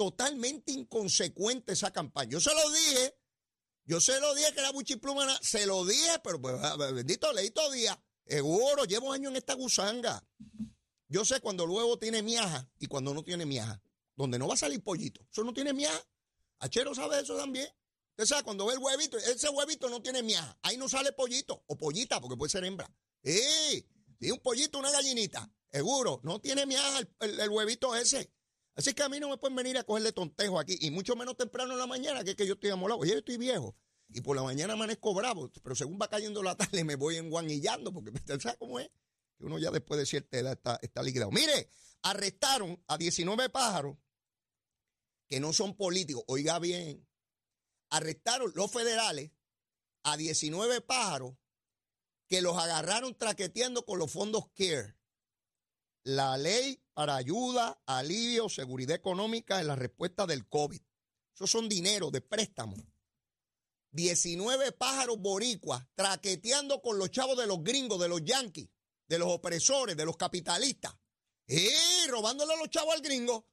Totalmente 0.00 0.72
inconsecuente 0.72 1.74
esa 1.74 1.90
campaña. 1.90 2.30
Yo 2.30 2.40
se 2.40 2.54
lo 2.54 2.70
dije. 2.70 3.18
Yo 3.84 4.00
se 4.00 4.18
lo 4.18 4.34
dije 4.34 4.50
que 4.54 4.60
era 4.60 4.72
buchipluma. 4.72 5.38
Se 5.42 5.66
lo 5.66 5.84
dije, 5.84 6.18
pero 6.24 6.40
pues, 6.40 6.54
ah, 6.62 6.74
bendito, 6.76 7.30
leí 7.34 7.50
todo 7.50 7.70
día. 7.70 8.02
Seguro, 8.26 8.86
llevo 8.86 9.12
años 9.12 9.30
en 9.32 9.36
esta 9.36 9.52
gusanga. 9.52 10.26
Yo 11.06 11.26
sé 11.26 11.42
cuando 11.42 11.64
el 11.64 11.70
huevo 11.70 11.98
tiene 11.98 12.22
miaja 12.22 12.66
y 12.78 12.86
cuando 12.86 13.12
no 13.12 13.22
tiene 13.22 13.44
miaja. 13.44 13.82
Donde 14.16 14.38
no 14.38 14.48
va 14.48 14.54
a 14.54 14.56
salir 14.56 14.82
pollito. 14.82 15.20
Eso 15.30 15.44
no 15.44 15.52
tiene 15.52 15.74
miaja. 15.74 16.02
Achero 16.60 16.94
sabe 16.94 17.20
eso 17.20 17.36
también. 17.36 17.68
Usted 18.12 18.24
sabe, 18.24 18.42
cuando 18.42 18.64
ve 18.64 18.72
el 18.72 18.78
huevito, 18.78 19.18
ese 19.18 19.50
huevito 19.50 19.90
no 19.90 20.00
tiene 20.00 20.22
miaja. 20.22 20.58
Ahí 20.62 20.78
no 20.78 20.88
sale 20.88 21.12
pollito 21.12 21.62
o 21.66 21.76
pollita, 21.76 22.22
porque 22.22 22.38
puede 22.38 22.48
ser 22.48 22.64
hembra. 22.64 22.90
¡Eh! 23.22 23.84
Sí, 24.18 24.30
un 24.30 24.38
pollito, 24.38 24.78
una 24.78 24.90
gallinita. 24.90 25.52
Seguro, 25.70 26.20
no 26.22 26.40
tiene 26.40 26.64
miaja 26.64 27.00
el, 27.20 27.50
huevito 27.50 27.94
ese. 27.94 28.32
Así 28.74 28.94
que 28.94 29.02
a 29.02 29.08
mí 29.08 29.20
no 29.20 29.28
me 29.28 29.36
pueden 29.36 29.56
venir 29.56 29.76
a 29.78 29.84
cogerle 29.84 30.12
tontejo 30.12 30.58
aquí, 30.58 30.78
y 30.80 30.90
mucho 30.90 31.16
menos 31.16 31.36
temprano 31.36 31.72
en 31.72 31.78
la 31.78 31.86
mañana, 31.86 32.24
que 32.24 32.30
es 32.30 32.36
que 32.36 32.46
yo 32.46 32.54
estoy 32.54 32.70
amolado. 32.70 33.00
Oye, 33.00 33.12
yo 33.12 33.18
estoy 33.18 33.36
viejo, 33.36 33.76
y 34.08 34.20
por 34.20 34.36
la 34.36 34.42
mañana 34.42 34.72
amanezco 34.74 35.14
bravo, 35.14 35.50
pero 35.62 35.74
según 35.74 35.98
va 36.00 36.08
cayendo 36.08 36.42
la 36.42 36.56
tarde 36.56 36.84
me 36.84 36.96
voy 36.96 37.16
enguanillando, 37.16 37.92
porque 37.92 38.10
usted 38.14 38.40
sabe 38.40 38.56
cómo 38.58 38.80
es, 38.80 38.90
que 39.38 39.44
uno 39.44 39.58
ya 39.58 39.70
después 39.70 39.98
de 39.98 40.06
cierta 40.06 40.38
edad 40.38 40.52
está, 40.52 40.78
está 40.82 41.02
liquidado. 41.02 41.30
Mire, 41.30 41.68
arrestaron 42.02 42.82
a 42.86 42.96
19 42.96 43.48
pájaros 43.50 43.96
que 45.26 45.40
no 45.40 45.52
son 45.52 45.76
políticos. 45.76 46.24
Oiga 46.26 46.58
bien, 46.58 47.06
arrestaron 47.90 48.52
los 48.54 48.70
federales 48.70 49.30
a 50.02 50.16
19 50.16 50.80
pájaros 50.80 51.34
que 52.26 52.42
los 52.42 52.56
agarraron 52.56 53.16
traqueteando 53.16 53.84
con 53.84 53.98
los 53.98 54.10
fondos 54.10 54.50
CARE. 54.54 54.96
La 56.04 56.38
ley 56.38 56.82
para 56.94 57.16
ayuda, 57.16 57.82
alivio, 57.86 58.48
seguridad 58.48 58.96
económica 58.96 59.60
en 59.60 59.66
la 59.66 59.76
respuesta 59.76 60.26
del 60.26 60.48
COVID. 60.48 60.80
Esos 61.34 61.50
son 61.50 61.68
dinero 61.68 62.10
de 62.10 62.20
préstamo. 62.20 62.76
19 63.92 64.72
pájaros 64.72 65.18
boricuas 65.18 65.86
traqueteando 65.94 66.80
con 66.80 66.98
los 66.98 67.10
chavos 67.10 67.36
de 67.36 67.46
los 67.46 67.62
gringos, 67.62 68.00
de 68.00 68.08
los 68.08 68.24
yanquis, 68.24 68.68
de 69.08 69.18
los 69.18 69.28
opresores, 69.28 69.96
de 69.96 70.04
los 70.04 70.16
capitalistas. 70.16 70.94
¡Eh! 71.46 72.06
Robándole 72.08 72.54
a 72.54 72.56
los 72.56 72.70
chavos 72.70 72.94
al 72.94 73.02
gringo. 73.02 73.48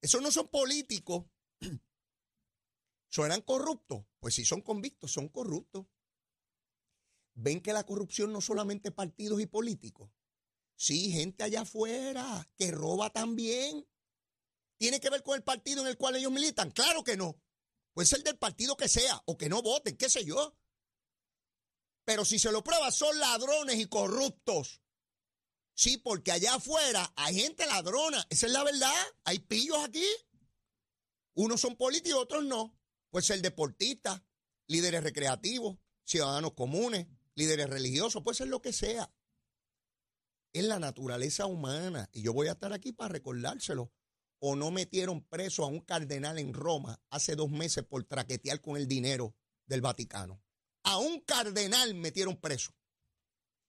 Esos 0.00 0.22
no 0.22 0.30
son 0.30 0.48
políticos. 0.48 1.26
¿Son 3.08 3.40
corruptos? 3.42 4.04
Pues 4.18 4.34
si 4.34 4.44
son 4.44 4.62
convictos, 4.62 5.12
son 5.12 5.28
corruptos. 5.28 5.86
Ven 7.34 7.60
que 7.60 7.72
la 7.72 7.84
corrupción 7.84 8.32
no 8.32 8.40
solamente 8.40 8.90
partidos 8.90 9.40
y 9.40 9.46
políticos. 9.46 10.10
Sí, 10.80 11.12
gente 11.12 11.44
allá 11.44 11.60
afuera 11.60 12.48
que 12.56 12.70
roba 12.70 13.10
también. 13.10 13.86
¿Tiene 14.78 14.98
que 14.98 15.10
ver 15.10 15.22
con 15.22 15.36
el 15.36 15.44
partido 15.44 15.82
en 15.82 15.88
el 15.88 15.98
cual 15.98 16.16
ellos 16.16 16.32
militan? 16.32 16.70
Claro 16.70 17.04
que 17.04 17.18
no. 17.18 17.38
Puede 17.92 18.06
ser 18.06 18.22
del 18.22 18.38
partido 18.38 18.78
que 18.78 18.88
sea 18.88 19.22
o 19.26 19.36
que 19.36 19.50
no 19.50 19.60
voten, 19.60 19.98
qué 19.98 20.08
sé 20.08 20.24
yo. 20.24 20.56
Pero 22.06 22.24
si 22.24 22.38
se 22.38 22.50
lo 22.50 22.64
prueba, 22.64 22.90
son 22.90 23.18
ladrones 23.18 23.78
y 23.78 23.88
corruptos. 23.88 24.80
Sí, 25.74 25.98
porque 25.98 26.32
allá 26.32 26.54
afuera 26.54 27.12
hay 27.14 27.34
gente 27.34 27.66
ladrona. 27.66 28.26
Esa 28.30 28.46
es 28.46 28.52
la 28.52 28.64
verdad. 28.64 29.06
Hay 29.24 29.40
pillos 29.40 29.84
aquí. 29.84 30.06
Unos 31.34 31.60
son 31.60 31.76
políticos, 31.76 32.22
otros 32.22 32.46
no. 32.46 32.74
Puede 33.10 33.26
ser 33.26 33.42
deportista, 33.42 34.24
líderes 34.66 35.02
recreativos, 35.02 35.76
ciudadanos 36.04 36.54
comunes, 36.54 37.06
líderes 37.34 37.68
religiosos, 37.68 38.22
puede 38.22 38.38
ser 38.38 38.48
lo 38.48 38.62
que 38.62 38.72
sea. 38.72 39.12
Es 40.52 40.64
la 40.64 40.78
naturaleza 40.78 41.46
humana 41.46 42.08
y 42.12 42.22
yo 42.22 42.32
voy 42.32 42.48
a 42.48 42.52
estar 42.52 42.72
aquí 42.72 42.92
para 42.92 43.12
recordárselo. 43.12 43.92
O 44.42 44.56
no 44.56 44.70
metieron 44.70 45.22
preso 45.22 45.64
a 45.64 45.66
un 45.66 45.80
cardenal 45.80 46.38
en 46.38 46.54
Roma 46.54 47.00
hace 47.10 47.36
dos 47.36 47.50
meses 47.50 47.84
por 47.84 48.04
traquetear 48.04 48.60
con 48.60 48.76
el 48.76 48.88
dinero 48.88 49.36
del 49.66 49.82
Vaticano. 49.82 50.42
A 50.82 50.96
un 50.98 51.20
cardenal 51.20 51.94
metieron 51.94 52.36
preso. 52.40 52.72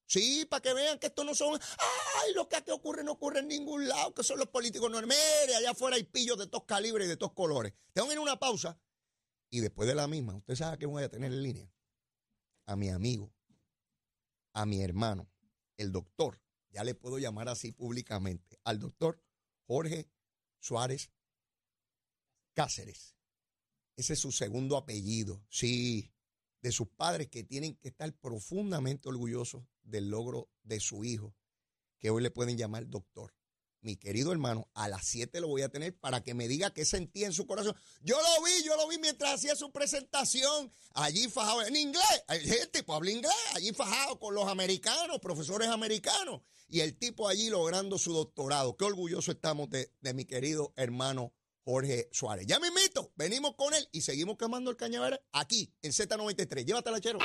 Sí, 0.06 0.46
para 0.46 0.62
que 0.62 0.74
vean 0.74 1.00
que 1.00 1.08
esto 1.08 1.24
no 1.24 1.36
son, 1.36 1.58
ay, 1.58 2.34
lo 2.34 2.50
que 2.50 2.58
aquí 2.58 2.72
ocurre 2.72 3.04
no 3.04 3.13
ocurre 3.13 3.39
en 3.39 3.48
ningún 3.48 3.88
lado, 3.88 4.13
que 4.13 4.24
son 4.24 4.39
los 4.39 4.50
políticos 4.50 4.91
normales, 4.91 5.56
allá 5.56 5.72
afuera 5.72 5.96
hay 5.96 6.04
pillos 6.04 6.38
de 6.38 6.48
todos 6.48 6.65
calibres 6.65 7.06
y 7.06 7.10
de 7.10 7.15
todos 7.17 7.32
colores. 7.34 7.74
Tengo 7.94 8.08
que 8.08 8.15
ir 8.15 8.20
a 8.20 8.22
una 8.22 8.39
pausa 8.39 8.78
y 9.50 9.62
después 9.62 9.88
de 9.88 9.96
la 9.96 10.08
misma, 10.08 10.36
usted 10.36 10.56
sabe 10.56 10.78
que 10.78 10.86
voy 10.86 11.04
a 11.04 11.10
tener 11.10 11.32
en 11.32 11.44
línea 11.44 11.72
a 12.65 12.76
mi 12.76 12.89
amigo, 12.89 13.34
a 14.54 14.65
mi 14.65 14.82
hermano, 14.82 15.30
el 15.78 15.94
doctor, 15.94 16.41
ya 16.71 16.84
le 16.84 16.95
puedo 16.95 17.19
llamar 17.19 17.49
así 17.49 17.71
públicamente, 17.71 18.60
al 18.63 18.79
doctor 18.79 19.21
Jorge 19.67 20.10
Suárez 20.60 21.12
Cáceres. 22.53 23.15
Ese 23.95 24.13
es 24.13 24.19
su 24.19 24.31
segundo 24.31 24.77
apellido, 24.77 25.45
sí, 25.49 26.13
de 26.62 26.71
sus 26.71 26.88
padres 26.88 27.27
que 27.27 27.43
tienen 27.43 27.75
que 27.75 27.89
estar 27.89 28.13
profundamente 28.13 29.10
orgullosos 29.10 29.63
del 29.84 30.10
logro 30.10 30.49
de 30.63 30.79
su 30.79 31.03
hijo, 31.03 31.36
que 31.97 32.10
hoy 32.10 32.21
le 32.21 32.31
pueden 32.31 32.57
llamar 32.57 32.88
doctor 32.88 33.34
mi 33.82 33.96
querido 33.96 34.32
hermano, 34.32 34.70
a 34.74 34.88
las 34.88 35.06
7 35.08 35.41
lo 35.41 35.48
voy 35.48 35.63
a 35.63 35.70
tener 35.70 35.98
para 35.98 36.24
que 36.24 36.34
me 36.34 36.48
diga 36.48 36.74
qué 36.74 36.86
sentía 36.86 37.28
en 37.28 37.34
su 37.34 37.46
corazón. 37.46 37.76
Yo 38.02 38.15
lo 38.15 38.44
vi, 38.44 38.63
yo 38.63 38.76
lo 38.76 38.88
vi 38.88 38.98
mientras 38.98 39.34
hacía 39.34 39.56
su 39.56 39.72
presentación, 39.72 40.72
allí 40.94 41.28
fajado 41.30 41.63
en 41.63 41.76
inglés. 41.76 42.24
El 42.28 42.70
tipo 42.70 42.94
habla 42.94 43.12
inglés, 43.12 43.34
allí 43.54 43.74
fajado 43.74 44.20
con 44.20 44.36
los 44.36 44.48
americanos, 44.48 45.20
profesores 45.20 45.70
americanos, 45.70 46.41
y 46.70 46.82
el 46.82 46.98
tipo 46.98 47.28
allí 47.28 47.50
logrando 47.50 47.98
su 47.98 48.13
doctorado. 48.13 48.78
Qué 48.78 48.86
orgulloso 48.86 49.32
estamos 49.32 49.70
de, 49.70 49.91
de 50.02 50.13
mi 50.13 50.26
querido 50.26 50.74
hermano 50.76 51.34
Jorge 51.63 52.10
Suárez. 52.12 52.46
Ya 52.48 52.60
me 52.60 52.67
invito, 52.67 53.12
venimos 53.15 53.56
con 53.56 53.74
él 53.74 53.88
y 53.91 54.02
seguimos 54.02 54.38
quemando 54.38 54.72
el 54.72 54.78
cañaveral 54.78 55.22
aquí 55.32 55.74
en 55.82 55.91
Z93. 55.91 56.65
Llévatela, 56.65 57.00
chero. 57.00 57.20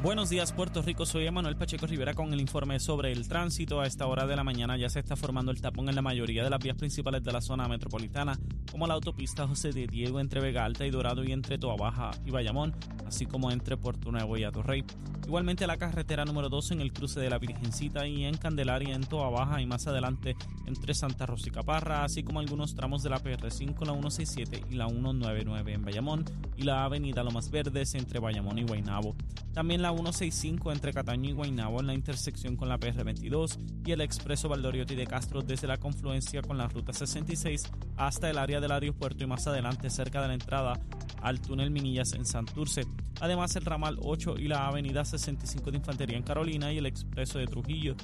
Buenos 0.00 0.30
días 0.30 0.52
Puerto 0.52 0.80
Rico, 0.80 1.04
soy 1.04 1.26
Emanuel 1.26 1.56
Pacheco 1.56 1.84
Rivera 1.84 2.14
con 2.14 2.32
el 2.32 2.40
informe 2.40 2.78
sobre 2.78 3.10
el 3.10 3.26
tránsito. 3.26 3.80
A 3.80 3.86
esta 3.86 4.06
hora 4.06 4.28
de 4.28 4.36
la 4.36 4.44
mañana 4.44 4.76
ya 4.76 4.88
se 4.88 5.00
está 5.00 5.16
formando 5.16 5.50
el 5.50 5.60
tapón 5.60 5.88
en 5.88 5.96
la 5.96 6.02
mayoría 6.02 6.44
de 6.44 6.50
las 6.50 6.60
vías 6.60 6.76
principales 6.76 7.24
de 7.24 7.32
la 7.32 7.40
zona 7.40 7.66
metropolitana, 7.66 8.38
como 8.70 8.86
la 8.86 8.94
autopista 8.94 9.48
José 9.48 9.72
de 9.72 9.88
Diego 9.88 10.20
entre 10.20 10.40
Vega 10.40 10.64
Alta 10.64 10.86
y 10.86 10.90
Dorado 10.90 11.24
y 11.24 11.32
entre 11.32 11.58
Toa 11.58 11.74
Baja 11.74 12.12
y 12.24 12.30
Bayamón, 12.30 12.76
así 13.08 13.26
como 13.26 13.50
entre 13.50 13.76
Puerto 13.76 14.12
Nuevo 14.12 14.36
y 14.36 14.44
Atorrey. 14.44 14.84
Igualmente 15.26 15.66
la 15.66 15.76
carretera 15.76 16.24
número 16.24 16.48
2 16.48 16.70
en 16.70 16.80
el 16.80 16.92
cruce 16.92 17.20
de 17.20 17.28
la 17.28 17.38
Virgencita 17.38 18.06
y 18.06 18.24
en 18.24 18.36
Candelaria 18.36 18.94
en 18.94 19.02
Toa 19.02 19.28
Baja 19.28 19.60
y 19.60 19.66
más 19.66 19.86
adelante 19.88 20.36
entre 20.64 20.94
Santa 20.94 21.26
Rosa 21.26 21.48
y 21.48 21.50
Caparra, 21.50 22.04
así 22.04 22.22
como 22.22 22.38
algunos 22.40 22.74
tramos 22.74 23.02
de 23.02 23.10
la 23.10 23.20
PR5, 23.20 23.84
la 23.84 23.92
167 23.92 24.64
y 24.70 24.74
la 24.76 24.88
199 24.88 25.72
en 25.74 25.84
Bayamón 25.84 26.24
y 26.56 26.62
la 26.62 26.84
avenida 26.84 27.24
Lomas 27.24 27.50
Verdes 27.50 27.94
entre 27.94 28.20
Bayamón 28.20 28.58
y 28.58 28.62
Guaynabo. 28.62 29.16
También 29.52 29.82
la 29.88 29.94
165 29.94 30.70
entre 30.70 30.92
Cataño 30.92 31.30
y 31.30 31.32
Guaynabo 31.32 31.80
en 31.80 31.86
la 31.86 31.94
intersección 31.94 32.56
con 32.56 32.68
la 32.68 32.78
PR22 32.78 33.58
y 33.86 33.92
el 33.92 34.02
expreso 34.02 34.46
Valdoriotti 34.46 34.94
de 34.94 35.06
Castro 35.06 35.40
desde 35.40 35.66
la 35.66 35.78
confluencia 35.78 36.42
con 36.42 36.58
la 36.58 36.68
ruta 36.68 36.92
66 36.92 37.62
hasta 37.96 38.28
el 38.28 38.36
área 38.36 38.60
del 38.60 38.70
aeropuerto 38.70 39.24
y 39.24 39.26
más 39.26 39.46
adelante 39.46 39.88
cerca 39.88 40.20
de 40.20 40.28
la 40.28 40.34
entrada 40.34 40.78
al 41.22 41.40
túnel 41.40 41.70
Minillas 41.70 42.12
en 42.12 42.26
Santurce. 42.26 42.82
Además, 43.20 43.56
el 43.56 43.64
ramal 43.64 43.96
8 44.02 44.34
y 44.38 44.48
la 44.48 44.66
avenida 44.66 45.06
65 45.06 45.70
de 45.70 45.78
Infantería 45.78 46.18
en 46.18 46.22
Carolina 46.22 46.70
y 46.70 46.78
el 46.78 46.86
expreso 46.86 47.38
de 47.38 47.46
Trujillo 47.46 47.96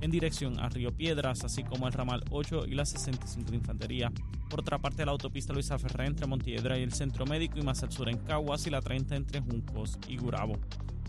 en 0.00 0.10
dirección 0.10 0.58
a 0.58 0.68
Río 0.68 0.92
Piedras, 0.92 1.44
así 1.44 1.64
como 1.64 1.86
el 1.86 1.92
ramal 1.92 2.24
8 2.30 2.66
y 2.66 2.74
la 2.74 2.84
65 2.84 3.50
de 3.50 3.56
Infantería. 3.56 4.12
Por 4.48 4.60
otra 4.60 4.78
parte, 4.78 5.04
la 5.04 5.12
autopista 5.12 5.52
Luisa 5.52 5.78
Ferré 5.78 6.06
entre 6.06 6.26
Montiedra 6.26 6.78
y 6.78 6.82
el 6.82 6.92
Centro 6.92 7.26
Médico 7.26 7.58
y 7.58 7.62
más 7.62 7.82
al 7.82 7.92
sur 7.92 8.08
en 8.08 8.18
Caguas 8.18 8.66
y 8.66 8.70
la 8.70 8.80
30 8.80 9.16
entre 9.16 9.40
Juncos 9.40 9.98
y 10.08 10.16
Gurabo. 10.16 10.58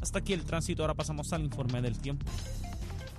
Hasta 0.01 0.19
aquí 0.19 0.33
el 0.33 0.43
tránsito, 0.43 0.83
ahora 0.83 0.93
pasamos 0.93 1.31
al 1.33 1.43
informe 1.43 1.81
del 1.81 1.97
tiempo. 1.97 2.25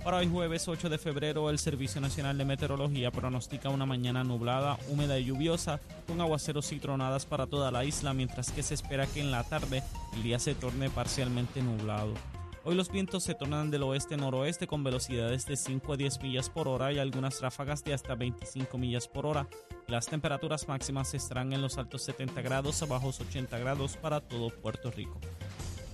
Para 0.03 0.17
hoy 0.17 0.27
jueves 0.27 0.67
8 0.67 0.89
de 0.89 0.97
febrero, 0.97 1.51
el 1.51 1.59
Servicio 1.59 2.01
Nacional 2.01 2.35
de 2.35 2.43
Meteorología 2.43 3.11
pronostica 3.11 3.69
una 3.69 3.85
mañana 3.85 4.23
nublada, 4.23 4.79
húmeda 4.89 5.19
y 5.19 5.25
lluviosa, 5.25 5.79
con 6.07 6.19
aguaceros 6.19 6.71
y 6.71 6.79
tronadas 6.79 7.27
para 7.27 7.45
toda 7.45 7.69
la 7.69 7.85
isla, 7.85 8.11
mientras 8.15 8.51
que 8.51 8.63
se 8.63 8.73
espera 8.73 9.05
que 9.05 9.19
en 9.19 9.29
la 9.29 9.43
tarde 9.43 9.83
el 10.15 10.23
día 10.23 10.39
se 10.39 10.55
torne 10.55 10.89
parcialmente 10.89 11.61
nublado. 11.61 12.15
Hoy 12.63 12.75
los 12.75 12.91
vientos 12.91 13.23
se 13.23 13.33
tornan 13.33 13.71
del 13.71 13.81
oeste-noroeste 13.81 14.67
con 14.67 14.83
velocidades 14.83 15.47
de 15.47 15.57
5 15.57 15.93
a 15.93 15.97
10 15.97 16.21
millas 16.21 16.51
por 16.51 16.67
hora 16.67 16.93
y 16.93 16.99
algunas 16.99 17.41
ráfagas 17.41 17.83
de 17.83 17.95
hasta 17.95 18.13
25 18.13 18.77
millas 18.77 19.07
por 19.07 19.25
hora. 19.25 19.47
Las 19.87 20.05
temperaturas 20.05 20.67
máximas 20.67 21.15
estarán 21.15 21.53
en 21.53 21.63
los 21.63 21.79
altos 21.79 22.03
70 22.03 22.39
grados 22.43 22.83
a 22.83 22.85
bajos 22.85 23.19
80 23.19 23.57
grados 23.57 23.97
para 23.97 24.21
todo 24.21 24.49
Puerto 24.49 24.91
Rico. 24.91 25.19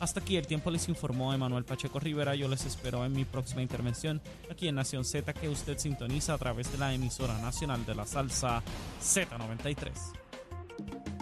Hasta 0.01 0.19
aquí 0.19 0.35
el 0.35 0.45
tiempo 0.45 0.69
les 0.69 0.89
informó 0.89 1.33
Emanuel 1.33 1.63
Pacheco 1.63 2.01
Rivera. 2.01 2.35
Yo 2.35 2.49
les 2.49 2.65
espero 2.65 3.05
en 3.05 3.13
mi 3.13 3.23
próxima 3.23 3.61
intervención 3.61 4.21
aquí 4.51 4.67
en 4.67 4.75
Nación 4.75 5.05
Z 5.05 5.33
que 5.33 5.47
usted 5.47 5.77
sintoniza 5.77 6.33
a 6.33 6.37
través 6.37 6.69
de 6.69 6.79
la 6.79 6.93
emisora 6.93 7.39
nacional 7.39 7.85
de 7.85 7.95
la 7.95 8.05
salsa 8.05 8.61
Z93. 9.01 11.16